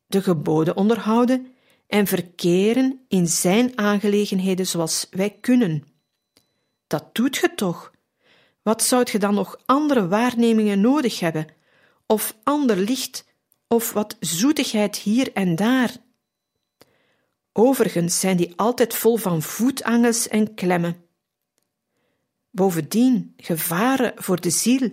de 0.08 0.21
geboden 0.21 0.76
onderhouden 0.76 1.47
en 1.88 2.08
verkeren 2.08 3.00
in 3.08 3.28
zijn 3.28 3.78
aangelegenheden 3.78 4.67
zoals 4.67 5.08
wij 5.12 5.38
kunnen? 5.41 5.91
Dat 6.92 7.16
doet 7.16 7.38
ge 7.38 7.56
toch? 7.56 7.92
Wat 8.62 8.84
zou 8.84 9.08
je 9.12 9.20
dan 9.20 9.34
nog 9.34 9.60
andere 9.66 10.08
waarnemingen 10.08 10.82
nodig 10.82 11.20
hebben? 11.20 11.48
Of 12.06 12.38
ander 12.44 12.78
licht, 12.78 13.26
of 13.68 13.94
wat 13.94 14.18
zoetigheid 14.20 14.96
hier 14.96 15.34
en 15.34 15.56
daar? 15.56 15.96
Overigens 17.54 18.20
zijn 18.20 18.38
die 18.38 18.54
altijd 18.56 18.94
vol 18.94 19.18
van 19.18 19.42
voetangels 19.42 20.28
en 20.28 20.54
klemmen. 20.54 21.06
Bovendien 22.50 23.34
gevaren 23.38 24.14
voor 24.16 24.42
de 24.42 24.50
ziel, 24.50 24.92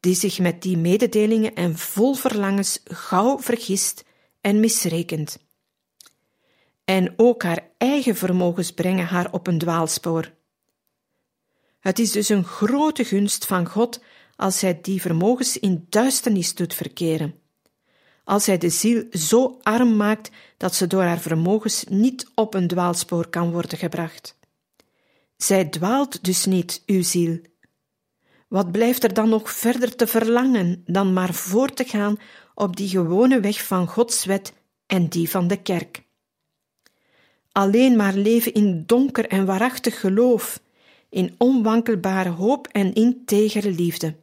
die 0.00 0.14
zich 0.14 0.38
met 0.38 0.62
die 0.62 0.76
mededelingen 0.76 1.54
en 1.54 1.78
vol 1.78 2.14
verlangens 2.14 2.80
gauw 2.84 3.38
vergist 3.38 4.04
en 4.40 4.60
misrekent. 4.60 5.38
En 6.84 7.14
ook 7.16 7.42
haar 7.42 7.70
eigen 7.78 8.16
vermogens 8.16 8.72
brengen 8.72 9.06
haar 9.06 9.32
op 9.32 9.46
een 9.46 9.58
dwaalspoor. 9.58 10.38
Het 11.80 11.98
is 11.98 12.12
dus 12.12 12.28
een 12.28 12.44
grote 12.44 13.04
gunst 13.04 13.44
van 13.44 13.66
God 13.66 14.02
als 14.36 14.60
Hij 14.60 14.78
die 14.82 15.00
vermogens 15.00 15.58
in 15.58 15.86
duisternis 15.88 16.54
doet 16.54 16.74
verkeren. 16.74 17.34
Als 18.24 18.46
Hij 18.46 18.58
de 18.58 18.68
ziel 18.70 19.04
zo 19.10 19.58
arm 19.62 19.96
maakt 19.96 20.30
dat 20.56 20.74
ze 20.74 20.86
door 20.86 21.02
haar 21.02 21.20
vermogens 21.20 21.84
niet 21.88 22.30
op 22.34 22.54
een 22.54 22.68
dwaalspoor 22.68 23.28
kan 23.28 23.52
worden 23.52 23.78
gebracht. 23.78 24.38
Zij 25.36 25.64
dwaalt 25.64 26.24
dus 26.24 26.44
niet, 26.44 26.82
uw 26.86 27.02
ziel. 27.02 27.40
Wat 28.48 28.72
blijft 28.72 29.04
er 29.04 29.14
dan 29.14 29.28
nog 29.28 29.50
verder 29.50 29.96
te 29.96 30.06
verlangen 30.06 30.82
dan 30.86 31.12
maar 31.12 31.34
voort 31.34 31.76
te 31.76 31.84
gaan 31.84 32.16
op 32.54 32.76
die 32.76 32.88
gewone 32.88 33.40
weg 33.40 33.64
van 33.64 33.86
Gods 33.86 34.24
wet 34.24 34.52
en 34.86 35.08
die 35.08 35.30
van 35.30 35.48
de 35.48 35.62
kerk? 35.62 36.02
Alleen 37.52 37.96
maar 37.96 38.14
leven 38.14 38.54
in 38.54 38.82
donker 38.86 39.28
en 39.28 39.46
waarachtig 39.46 40.00
geloof, 40.00 40.60
in 41.10 41.34
onwankelbare 41.38 42.28
hoop 42.28 42.66
en 42.66 42.94
integere 42.94 43.70
liefde. 43.70 44.16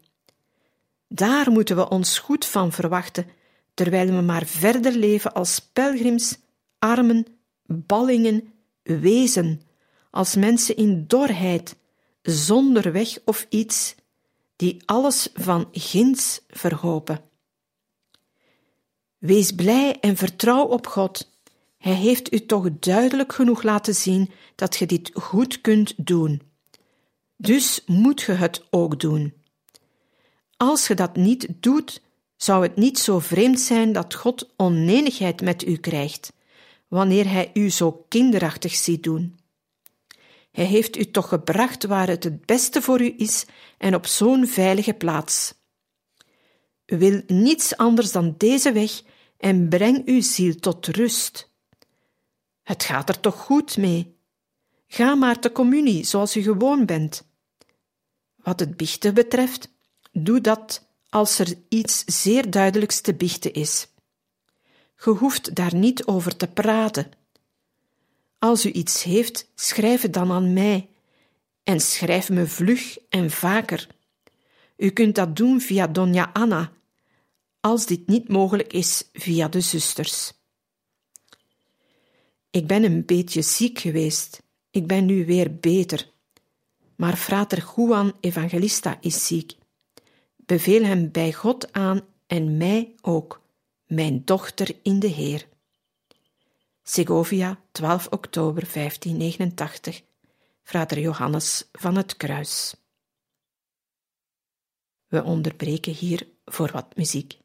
Daar 1.07 1.51
moeten 1.51 1.75
we 1.75 1.89
ons 1.89 2.19
goed 2.19 2.45
van 2.45 2.71
verwachten, 2.71 3.25
terwijl 3.73 4.11
we 4.11 4.21
maar 4.21 4.45
verder 4.45 4.91
leven 4.91 5.33
als 5.33 5.59
pelgrims, 5.59 6.37
armen, 6.79 7.25
ballingen, 7.65 8.53
wezen, 8.83 9.61
als 10.09 10.35
mensen 10.35 10.75
in 10.75 11.03
dorheid, 11.07 11.75
zonder 12.21 12.91
weg 12.91 13.17
of 13.25 13.45
iets, 13.49 13.95
die 14.55 14.81
alles 14.85 15.29
van 15.33 15.67
ginds 15.71 16.41
verhopen. 16.47 17.21
Wees 19.17 19.51
blij 19.51 19.99
en 19.99 20.15
vertrouw 20.15 20.63
op 20.63 20.87
God. 20.87 21.31
Hij 21.77 21.93
heeft 21.93 22.33
u 22.33 22.45
toch 22.45 22.69
duidelijk 22.79 23.33
genoeg 23.33 23.63
laten 23.63 23.95
zien 23.95 24.31
dat 24.55 24.75
je 24.75 24.85
dit 24.85 25.11
goed 25.13 25.61
kunt 25.61 25.93
doen. 25.97 26.46
Dus 27.37 27.81
moet 27.85 28.21
je 28.21 28.31
het 28.31 28.67
ook 28.69 28.99
doen. 28.99 29.33
Als 30.57 30.87
je 30.87 30.93
dat 30.93 31.15
niet 31.15 31.47
doet, 31.59 32.01
zou 32.35 32.63
het 32.63 32.75
niet 32.75 32.99
zo 32.99 33.19
vreemd 33.19 33.59
zijn 33.59 33.93
dat 33.93 34.13
God 34.13 34.53
onenigheid 34.55 35.41
met 35.41 35.67
u 35.67 35.77
krijgt, 35.77 36.33
wanneer 36.87 37.29
Hij 37.29 37.49
u 37.53 37.69
zo 37.69 38.05
kinderachtig 38.07 38.75
ziet 38.75 39.03
doen. 39.03 39.39
Hij 40.51 40.65
heeft 40.65 40.97
u 40.97 41.11
toch 41.11 41.27
gebracht 41.27 41.85
waar 41.85 42.07
het 42.07 42.23
het 42.23 42.45
beste 42.45 42.81
voor 42.81 43.01
u 43.01 43.13
is 43.17 43.45
en 43.77 43.95
op 43.95 44.05
zo'n 44.05 44.47
veilige 44.47 44.93
plaats. 44.93 45.53
U 46.85 46.97
wil 46.97 47.21
niets 47.27 47.77
anders 47.77 48.11
dan 48.11 48.35
deze 48.37 48.71
weg 48.71 49.01
en 49.37 49.69
breng 49.69 50.07
uw 50.07 50.21
ziel 50.21 50.55
tot 50.55 50.87
rust. 50.87 51.51
Het 52.63 52.83
gaat 52.83 53.09
er 53.09 53.19
toch 53.19 53.35
goed 53.35 53.77
mee. 53.77 54.17
Ga 54.87 55.15
maar 55.15 55.39
te 55.39 55.51
communie 55.51 56.03
zoals 56.03 56.35
u 56.35 56.41
gewoon 56.41 56.85
bent. 56.85 57.26
Wat 58.47 58.59
het 58.59 58.77
biechten 58.77 59.13
betreft, 59.13 59.69
doe 60.11 60.41
dat 60.41 60.87
als 61.09 61.39
er 61.39 61.57
iets 61.69 62.03
zeer 62.05 62.49
duidelijks 62.49 63.01
te 63.01 63.13
biechten 63.13 63.53
is. 63.53 63.87
Ge 64.95 65.09
hoeft 65.09 65.55
daar 65.55 65.75
niet 65.75 66.05
over 66.05 66.35
te 66.35 66.47
praten. 66.47 67.11
Als 68.39 68.65
u 68.65 68.71
iets 68.71 69.03
heeft, 69.03 69.51
schrijf 69.55 70.01
het 70.01 70.13
dan 70.13 70.31
aan 70.31 70.53
mij 70.53 70.89
en 71.63 71.79
schrijf 71.79 72.29
me 72.29 72.47
vlug 72.47 72.97
en 73.09 73.31
vaker. 73.31 73.87
U 74.77 74.89
kunt 74.89 75.15
dat 75.15 75.35
doen 75.35 75.61
via 75.61 75.87
Donja 75.87 76.29
Anna, 76.33 76.71
als 77.59 77.85
dit 77.85 78.07
niet 78.07 78.27
mogelijk 78.27 78.73
is 78.73 79.03
via 79.13 79.47
de 79.47 79.61
zusters. 79.61 80.33
Ik 82.49 82.67
ben 82.67 82.83
een 82.83 83.05
beetje 83.05 83.41
ziek 83.41 83.79
geweest. 83.79 84.43
Ik 84.71 84.87
ben 84.87 85.05
nu 85.05 85.25
weer 85.25 85.55
beter 85.59 86.15
maar 86.97 87.15
frater 87.15 87.65
Juan 87.75 88.13
Evangelista 88.19 88.97
is 89.01 89.27
ziek. 89.27 89.55
Beveel 90.35 90.83
hem 90.83 91.11
bij 91.11 91.33
God 91.33 91.73
aan 91.73 92.01
en 92.27 92.57
mij 92.57 92.95
ook, 93.01 93.41
mijn 93.85 94.25
dochter 94.25 94.75
in 94.81 94.99
de 94.99 95.07
Heer. 95.07 95.47
Segovia, 96.83 97.59
12 97.71 98.07
oktober 98.07 98.69
1589, 98.73 100.01
frater 100.63 100.99
Johannes 100.99 101.69
van 101.71 101.95
het 101.95 102.17
Kruis. 102.17 102.75
We 105.07 105.23
onderbreken 105.23 105.93
hier 105.93 106.27
voor 106.45 106.71
wat 106.71 106.95
muziek. 106.95 107.37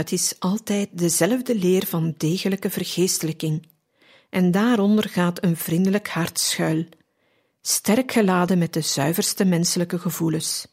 Het 0.00 0.12
is 0.12 0.34
altijd 0.38 0.88
dezelfde 0.92 1.54
leer 1.54 1.86
van 1.86 2.14
degelijke 2.16 2.70
vergeestelijking, 2.70 3.66
en 4.30 4.50
daaronder 4.50 5.08
gaat 5.08 5.44
een 5.44 5.56
vriendelijk 5.56 6.08
hart 6.08 6.38
schuil, 6.38 6.84
sterk 7.60 8.12
geladen 8.12 8.58
met 8.58 8.72
de 8.72 8.80
zuiverste 8.80 9.44
menselijke 9.44 9.98
gevoelens. 9.98 10.66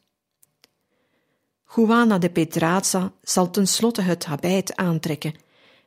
Juana 1.75 2.17
de 2.17 2.29
Pedraza 2.29 3.13
zal 3.21 3.49
tenslotte 3.49 4.01
het 4.01 4.25
habit 4.25 4.75
aantrekken 4.75 5.33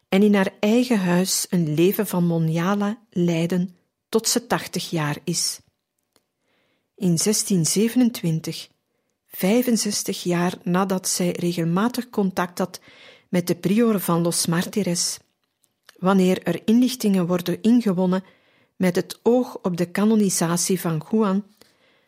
en 0.09 0.23
in 0.23 0.35
haar 0.35 0.53
eigen 0.59 1.01
huis 1.01 1.47
een 1.51 1.75
leven 1.75 2.07
van 2.07 2.27
moniala 2.27 2.99
leiden 3.11 3.77
tot 4.09 4.29
ze 4.29 4.47
tachtig 4.47 4.91
jaar 4.91 5.19
is. 5.25 5.61
In 6.95 7.17
1627, 7.17 8.69
65 9.27 10.23
jaar 10.23 10.59
nadat 10.63 11.09
zij 11.09 11.31
regelmatig 11.31 12.11
contact 12.11 12.59
had 12.59 12.81
met 13.31 13.47
de 13.47 13.55
prior 13.55 14.01
van 14.01 14.23
Los 14.23 14.47
Martires, 14.47 15.19
wanneer 15.99 16.43
er 16.43 16.63
inlichtingen 16.65 17.27
worden 17.27 17.63
ingewonnen 17.63 18.25
met 18.77 18.97
het 18.97 19.21
oog 19.23 19.59
op 19.63 19.77
de 19.77 19.91
kanonisatie 19.91 20.81
van 20.81 21.07
Juan, 21.11 21.45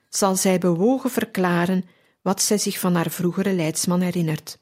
zal 0.09 0.37
zij 0.37 0.59
bewogen 0.59 1.11
verklaren 1.11 1.85
wat 2.23 2.43
zij 2.43 2.59
zich 2.59 2.79
van 2.79 2.95
haar 2.95 3.11
vroegere 3.11 3.53
leidsman 3.53 4.01
herinnert. 4.01 4.59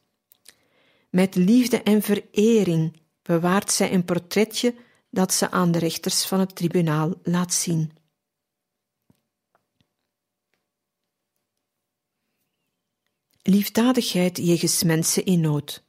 Met 1.10 1.34
liefde 1.34 1.82
en 1.82 2.02
verering 2.02 3.00
bewaart 3.22 3.72
zij 3.72 3.92
een 3.92 4.04
portretje 4.04 4.74
dat 5.10 5.32
ze 5.34 5.50
aan 5.50 5.72
de 5.72 5.78
rechters 5.78 6.26
van 6.26 6.40
het 6.40 6.56
tribunaal 6.56 7.14
laat 7.22 7.54
zien. 7.54 7.92
Liefdadigheid 13.42 14.36
jegens 14.36 14.82
mensen 14.82 15.24
in 15.24 15.40
nood. 15.40 15.82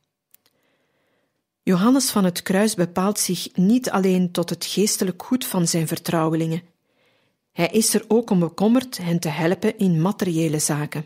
Johannes 1.64 2.10
van 2.10 2.24
het 2.24 2.42
Kruis 2.42 2.76
bepaalt 2.76 3.20
zich 3.20 3.56
niet 3.56 3.90
alleen 3.90 4.32
tot 4.32 4.50
het 4.50 4.66
geestelijk 4.66 5.24
goed 5.24 5.46
van 5.46 5.68
zijn 5.68 5.88
vertrouwelingen. 5.88 6.62
Hij 7.52 7.68
is 7.68 7.94
er 7.94 8.06
ook 8.08 8.30
om 8.30 8.40
bekommerd 8.40 8.98
hen 8.98 9.20
te 9.20 9.30
helpen 9.30 9.78
in 9.78 10.02
materiële 10.02 10.60
zaken. 10.60 11.06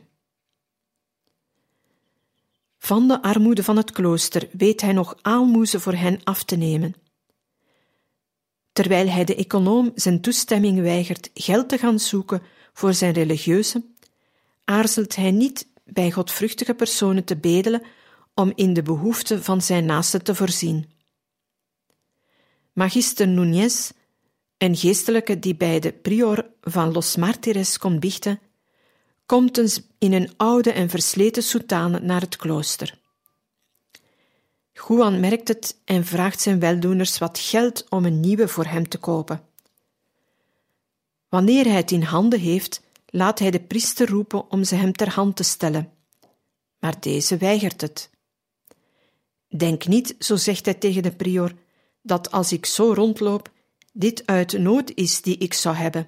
Van 2.77 3.07
de 3.07 3.21
armoede 3.21 3.63
van 3.63 3.77
het 3.77 3.91
klooster 3.91 4.47
weet 4.51 4.81
hij 4.81 4.93
nog 4.93 5.17
aalmoezen 5.21 5.81
voor 5.81 5.93
hen 5.93 6.19
af 6.23 6.43
te 6.43 6.55
nemen. 6.55 6.95
Terwijl 8.71 9.07
hij 9.07 9.23
de 9.23 9.35
econoom 9.35 9.91
zijn 9.95 10.21
toestemming 10.21 10.81
weigert 10.81 11.29
geld 11.33 11.69
te 11.69 11.77
gaan 11.77 11.99
zoeken 11.99 12.41
voor 12.73 12.93
zijn 12.93 13.13
religieuze, 13.13 13.83
aarzelt 14.63 15.15
hij 15.15 15.31
niet 15.31 15.67
bij 15.83 16.11
godvruchtige 16.11 16.73
personen 16.73 17.23
te 17.23 17.37
bedelen 17.37 17.81
om 18.35 18.51
in 18.55 18.73
de 18.73 18.81
behoeften 18.81 19.43
van 19.43 19.61
zijn 19.61 19.85
naasten 19.85 20.23
te 20.23 20.35
voorzien. 20.35 20.89
Magister 22.73 23.27
Núñez, 23.27 23.97
een 24.57 24.75
geestelijke 24.75 25.39
die 25.39 25.55
bij 25.55 25.79
de 25.79 25.91
prior 25.91 26.49
van 26.61 26.91
Los 26.91 27.15
Martires 27.15 27.77
kon 27.77 27.99
biechten, 27.99 28.39
komt 29.25 29.57
eens 29.57 29.81
in 29.97 30.13
een 30.13 30.33
oude 30.37 30.71
en 30.71 30.89
versleten 30.89 31.43
soutane 31.43 31.99
naar 31.99 32.21
het 32.21 32.35
klooster. 32.35 32.99
Juan 34.87 35.19
merkt 35.19 35.47
het 35.47 35.77
en 35.85 36.05
vraagt 36.05 36.41
zijn 36.41 36.59
weldoeners 36.59 37.17
wat 37.17 37.39
geld 37.39 37.85
om 37.89 38.05
een 38.05 38.19
nieuwe 38.19 38.47
voor 38.47 38.65
hem 38.65 38.89
te 38.89 38.97
kopen. 38.97 39.43
Wanneer 41.29 41.65
hij 41.65 41.75
het 41.75 41.91
in 41.91 42.01
handen 42.01 42.39
heeft, 42.39 42.81
laat 43.05 43.39
hij 43.39 43.51
de 43.51 43.59
priester 43.59 44.09
roepen 44.09 44.51
om 44.51 44.63
ze 44.63 44.75
hem 44.75 44.93
ter 44.93 45.09
hand 45.09 45.35
te 45.35 45.43
stellen. 45.43 45.91
Maar 46.79 46.99
deze 46.99 47.37
weigert 47.37 47.81
het. 47.81 48.09
Denk 49.57 49.87
niet, 49.87 50.15
zo 50.19 50.35
zegt 50.35 50.65
hij 50.65 50.73
tegen 50.73 51.03
de 51.03 51.11
prior, 51.11 51.53
dat 52.01 52.31
als 52.31 52.51
ik 52.51 52.65
zo 52.65 52.93
rondloop, 52.93 53.51
dit 53.93 54.25
uit 54.25 54.57
nood 54.57 54.91
is 54.95 55.21
die 55.21 55.37
ik 55.37 55.53
zou 55.53 55.75
hebben, 55.75 56.07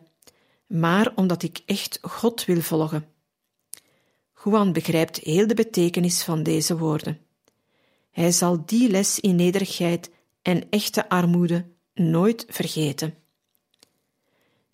maar 0.67 1.11
omdat 1.15 1.43
ik 1.43 1.61
echt 1.65 1.99
God 2.01 2.45
wil 2.45 2.61
volgen. 2.61 3.05
Juan 4.43 4.73
begrijpt 4.73 5.17
heel 5.17 5.47
de 5.47 5.53
betekenis 5.53 6.23
van 6.23 6.43
deze 6.43 6.77
woorden. 6.77 7.19
Hij 8.11 8.31
zal 8.31 8.65
die 8.65 8.89
les 8.89 9.19
in 9.19 9.35
nederigheid 9.35 10.09
en 10.41 10.69
echte 10.69 11.09
armoede 11.09 11.65
nooit 11.93 12.45
vergeten. 12.49 13.13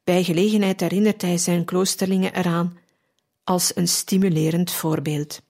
Bij 0.04 0.24
gelegenheid 0.24 0.80
herinnert 0.80 1.22
hij 1.22 1.38
zijn 1.38 1.66
kloosterlingen 1.66 2.36
eraan 2.36 2.78
als 3.44 3.76
een 3.76 3.88
stimulerend 3.88 4.72
voorbeeld. 4.72 5.42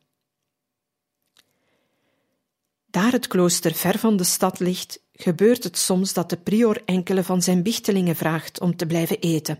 Daar 2.94 3.12
het 3.12 3.28
klooster 3.28 3.74
ver 3.74 4.00
van 4.00 4.18
de 4.18 4.24
stad 4.24 4.60
ligt, 4.60 5.04
gebeurt 5.14 5.64
het 5.64 5.78
soms 5.78 6.14
dat 6.14 6.30
de 6.30 6.38
prior 6.38 6.82
enkele 6.86 7.24
van 7.24 7.42
zijn 7.42 7.64
bichtelingen 7.64 8.16
vraagt 8.16 8.60
om 8.60 8.76
te 8.76 8.86
blijven 8.86 9.20
eten. 9.20 9.60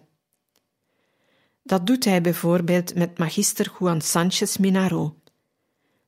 Dat 1.64 1.88
doet 1.88 2.06
hij 2.06 2.22
bijvoorbeeld 2.22 2.96
met 2.96 3.18
magister 3.18 3.72
Juan 3.80 4.02
Sanchez 4.02 4.58
Minaro, 4.58 5.16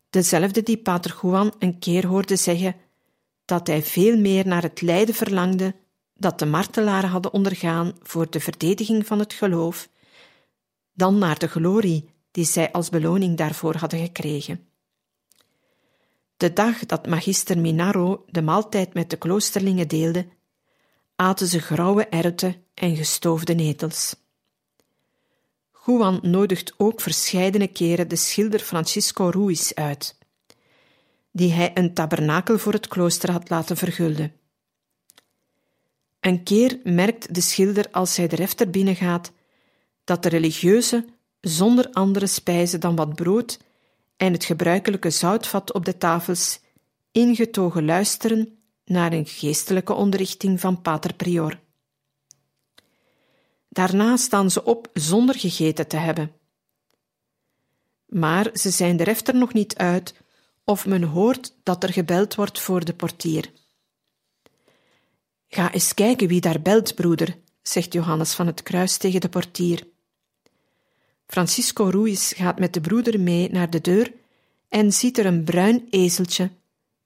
dezelfde 0.10 0.64
die 0.64 0.78
pater 0.78 1.20
Juan 1.22 1.54
een 1.60 1.80
keer 1.80 2.06
hoorde 2.06 2.36
zeggen 2.36 2.76
dat 3.46 3.68
hij 3.68 3.84
veel 3.84 4.18
meer 4.18 4.48
naar 4.48 4.62
het 4.62 4.82
lijden 4.82 5.16
verlangde 5.16 5.76
dat 6.14 6.40
de 6.40 6.46
martelaren 6.46 7.10
hadden 7.10 7.34
ondergaan 7.34 7.94
voor 8.02 8.30
de 8.30 8.40
verdediging 8.40 9.06
van 9.06 9.20
het 9.20 9.34
geloof, 9.34 9.90
dan 10.94 11.18
naar 11.18 11.40
de 11.40 11.48
glorie 11.48 12.10
die 12.32 12.46
zij 12.46 12.72
als 12.72 12.90
beloning 12.90 13.38
daarvoor 13.38 13.76
hadden 13.76 14.00
gekregen. 14.00 14.74
De 16.38 16.54
dag 16.54 16.86
dat 16.86 17.08
magister 17.08 17.58
Minaro 17.58 18.26
de 18.30 18.42
maaltijd 18.42 18.94
met 18.94 19.10
de 19.10 19.18
kloosterlingen 19.18 19.88
deelde, 19.88 20.28
aten 21.16 21.48
ze 21.48 21.60
grauwe 21.60 22.06
erwten 22.06 22.56
en 22.74 22.96
gestoofde 22.96 23.54
netels. 23.54 24.16
Juan 25.86 26.20
nodigt 26.22 26.74
ook 26.78 27.02
verscheidene 27.02 27.68
keren 27.68 28.08
de 28.08 28.16
schilder 28.16 28.60
Francisco 28.60 29.30
Ruiz 29.30 29.72
uit, 29.72 30.18
die 31.32 31.52
hij 31.52 31.72
een 31.74 31.94
tabernakel 31.94 32.58
voor 32.58 32.74
het 32.74 32.88
klooster 32.88 33.32
had 33.32 33.50
laten 33.50 33.78
vergulden. 33.78 34.34
Een 36.20 36.44
keer 36.44 36.80
merkt 36.84 37.34
de 37.34 37.42
schilder 37.42 37.88
als 37.92 38.18
hij 38.18 38.28
de 38.28 38.36
refter 38.36 38.70
binnengaat 38.70 39.32
dat 40.04 40.24
de 40.24 40.30
religieuze 40.30 41.06
zonder 41.42 41.90
andere 41.92 42.28
spijzen 42.28 42.80
dan 42.80 42.96
wat 42.96 43.16
brood 43.16 43.60
en 44.18 44.34
het 44.34 44.44
gebruikelijke 44.44 45.10
zoutvat 45.10 45.74
op 45.74 45.86
de 45.86 45.98
tafels 45.98 46.60
ingetogen 47.12 47.86
luisteren 47.86 48.58
naar 48.86 49.14
een 49.14 49.26
geestelijke 49.26 49.94
onderrichting 49.94 50.60
van 50.60 50.82
Pater 50.82 51.14
Prior. 51.14 51.60
Daarna 53.70 54.18
staan 54.18 54.52
ze 54.52 54.64
op 54.64 54.90
zonder 54.94 55.40
gegeten 55.40 55.88
te 55.88 55.98
hebben. 55.98 56.32
Maar 58.06 58.50
ze 58.54 58.70
zijn 58.70 58.98
de 58.98 59.04
refter 59.04 59.36
nog 59.36 59.54
niet 59.54 59.76
uit 59.76 60.14
of 60.64 60.86
men 60.86 61.04
hoort 61.04 61.54
dat 61.64 61.84
er 61.84 61.94
gebeld 61.94 62.36
wordt 62.36 62.60
voor 62.60 62.86
de 62.86 62.94
portier. 62.94 63.52
Ga 65.48 65.72
eens 65.72 65.94
kijken 65.94 66.28
wie 66.28 66.42
daar 66.42 66.62
belt, 66.62 66.96
broeder, 66.96 67.38
zegt 67.62 67.94
Johannes 67.94 68.34
van 68.34 68.48
het 68.48 68.64
Kruis 68.64 68.98
tegen 68.98 69.22
de 69.22 69.30
portier. 69.30 69.88
Francisco 71.28 71.90
Ruiz 71.90 72.34
gaat 72.36 72.60
met 72.60 72.74
de 72.74 72.82
broeder 72.82 73.20
mee 73.20 73.50
naar 73.52 73.70
de 73.70 73.82
deur 73.82 74.14
en 74.70 74.94
ziet 74.94 75.18
er 75.18 75.26
een 75.26 75.44
bruin 75.44 75.88
ezeltje, 75.90 76.52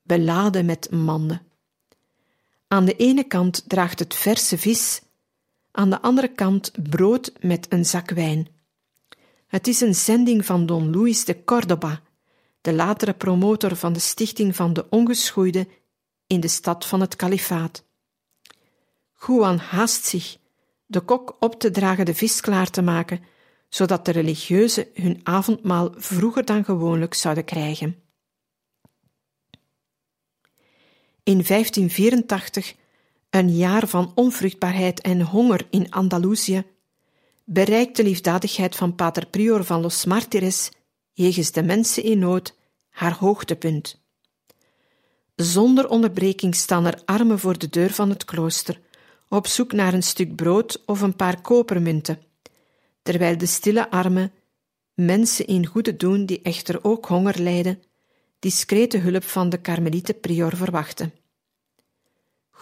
beladen 0.02 0.66
met 0.66 0.92
manden. 0.92 1.42
Aan 2.68 2.86
de 2.86 2.96
ene 2.96 3.24
kant 3.24 3.64
draagt 3.68 4.00
het 4.00 4.16
verse 4.16 4.58
vis, 4.58 5.02
aan 5.72 5.90
de 5.90 6.02
andere 6.02 6.28
kant 6.28 6.72
brood 6.90 7.34
met 7.42 7.66
een 7.70 7.86
zak 7.86 8.10
wijn. 8.10 8.48
Het 9.48 9.68
is 9.68 9.82
een 9.82 9.96
zending 9.96 10.46
van 10.46 10.66
Don 10.66 10.96
Luis 10.96 11.26
de 11.26 11.44
Cordoba, 11.44 12.02
de 12.62 12.74
latere 12.74 13.14
promotor 13.14 13.76
van 13.76 13.94
de 13.94 14.00
stichting 14.00 14.56
van 14.56 14.74
de 14.74 14.86
ongeschoeide 14.90 15.68
in 16.28 16.40
de 16.40 16.48
stad 16.48 16.86
van 16.86 17.02
het 17.02 17.16
kalifaat. 17.16 17.84
Juan 19.28 19.58
haast 19.58 20.06
zich 20.06 20.38
de 20.86 21.00
kok 21.00 21.36
op 21.40 21.60
te 21.60 21.72
dragen 21.72 22.06
de 22.06 22.16
vis 22.16 22.42
klaar 22.42 22.70
te 22.70 22.82
maken, 22.82 23.24
zodat 23.70 24.06
de 24.06 24.12
religieuzen 24.12 24.88
hun 24.94 25.20
avondmaal 25.24 25.94
vroeger 25.96 26.46
dan 26.46 26.64
gewoonlijk 26.64 27.14
zouden 27.14 27.46
krijgen. 27.46 27.96
In 31.24 31.44
1584, 31.48 32.76
een 33.30 33.56
jaar 33.56 33.88
van 33.88 34.12
onvruchtbaarheid 34.16 35.02
en 35.02 35.22
honger 35.22 35.68
in 35.70 35.92
Andalusië, 35.92 36.64
bereikt 37.44 37.96
de 37.96 38.04
liefdadigheid 38.04 38.76
van 38.76 38.96
Pater 38.96 39.26
Prior 39.26 39.64
van 39.64 39.82
Los 39.82 40.06
Martires 40.06 40.72
jegens 41.14 41.52
de 41.52 41.64
mensen 41.64 42.04
in 42.04 42.20
nood 42.20 42.58
haar 42.90 43.14
hoogtepunt. 43.14 44.02
Zonder 45.36 45.90
onderbreking 45.90 46.56
staan 46.56 46.86
er 46.86 47.02
armen 47.06 47.40
voor 47.40 47.58
de 47.58 47.70
deur 47.70 47.92
van 47.92 48.10
het 48.10 48.26
klooster, 48.26 48.80
op 49.28 49.48
zoek 49.48 49.72
naar 49.72 49.94
een 49.94 50.04
stuk 50.04 50.36
brood 50.36 50.84
of 50.86 51.02
een 51.02 51.16
paar 51.16 51.42
kopermunten 51.42 52.20
terwijl 53.02 53.38
de 53.38 53.46
stille 53.46 53.90
armen, 53.92 54.32
mensen 54.94 55.48
in 55.48 55.66
goede 55.66 55.96
doen 55.96 56.26
die 56.26 56.42
echter 56.42 56.84
ook 56.84 57.06
honger 57.06 57.40
lijden, 57.40 57.84
discrete 58.40 58.98
hulp 58.98 59.24
van 59.24 59.50
de 59.50 59.58
karmelieten 59.58 60.20
prior 60.20 60.56
verwachten. 60.56 61.14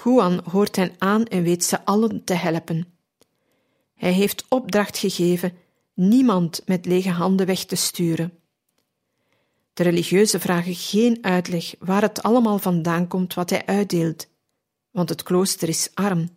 Juan 0.04 0.42
hoort 0.44 0.76
hen 0.76 0.92
aan 0.98 1.26
en 1.26 1.44
weet 1.44 1.64
ze 1.64 1.86
allen 1.86 2.24
te 2.24 2.34
helpen. 2.34 2.98
Hij 3.96 4.12
heeft 4.12 4.46
opdracht 4.50 4.98
gegeven 4.98 5.58
niemand 5.94 6.62
met 6.66 6.86
lege 6.86 7.10
handen 7.10 7.46
weg 7.46 7.66
te 7.66 7.76
sturen. 7.76 8.34
De 9.74 9.84
religieuzen 9.84 10.40
vragen 10.40 10.76
geen 10.76 11.18
uitleg 11.22 11.76
waar 11.80 12.02
het 12.02 12.24
allemaal 12.24 12.60
vandaan 12.60 13.08
komt 13.08 13.34
wat 13.34 13.50
hij 13.50 13.66
uitdeelt, 13.66 14.28
want 14.92 15.10
het 15.10 15.24
klooster 15.24 15.70
is 15.70 15.90
arm. 15.94 16.30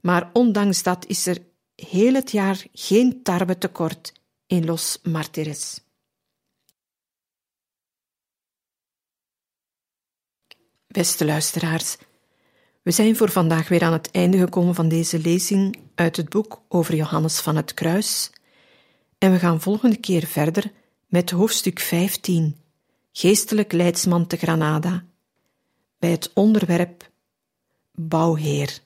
Maar 0.00 0.30
ondanks 0.32 0.82
dat 0.82 1.06
is 1.06 1.26
er 1.26 1.38
heel 1.86 2.14
het 2.14 2.30
jaar 2.30 2.66
geen 2.72 3.22
tarwe 3.22 3.58
tekort 3.58 4.12
in 4.46 4.64
Los 4.64 4.98
Martires. 5.02 5.80
Beste 10.86 11.24
luisteraars, 11.24 11.96
we 12.82 12.90
zijn 12.90 13.16
voor 13.16 13.30
vandaag 13.30 13.68
weer 13.68 13.82
aan 13.82 13.92
het 13.92 14.10
einde 14.10 14.38
gekomen 14.38 14.74
van 14.74 14.88
deze 14.88 15.18
lezing 15.18 15.78
uit 15.94 16.16
het 16.16 16.28
boek 16.28 16.62
over 16.68 16.94
Johannes 16.94 17.40
van 17.40 17.56
het 17.56 17.74
Kruis. 17.74 18.30
En 19.18 19.32
we 19.32 19.38
gaan 19.38 19.60
volgende 19.60 19.96
keer 19.96 20.26
verder 20.26 20.72
met 21.06 21.30
hoofdstuk 21.30 21.80
15, 21.80 22.56
Geestelijk 23.12 23.72
Leidsman 23.72 24.26
te 24.26 24.36
Granada, 24.36 25.04
bij 25.98 26.10
het 26.10 26.30
onderwerp 26.32 27.10
Bouwheer. 27.92 28.80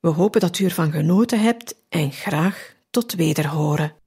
We 0.00 0.08
hopen 0.08 0.40
dat 0.40 0.58
u 0.58 0.64
ervan 0.64 0.92
genoten 0.92 1.40
hebt 1.40 1.74
en 1.88 2.12
graag 2.12 2.74
tot 2.90 3.14
wederhoren. 3.14 3.99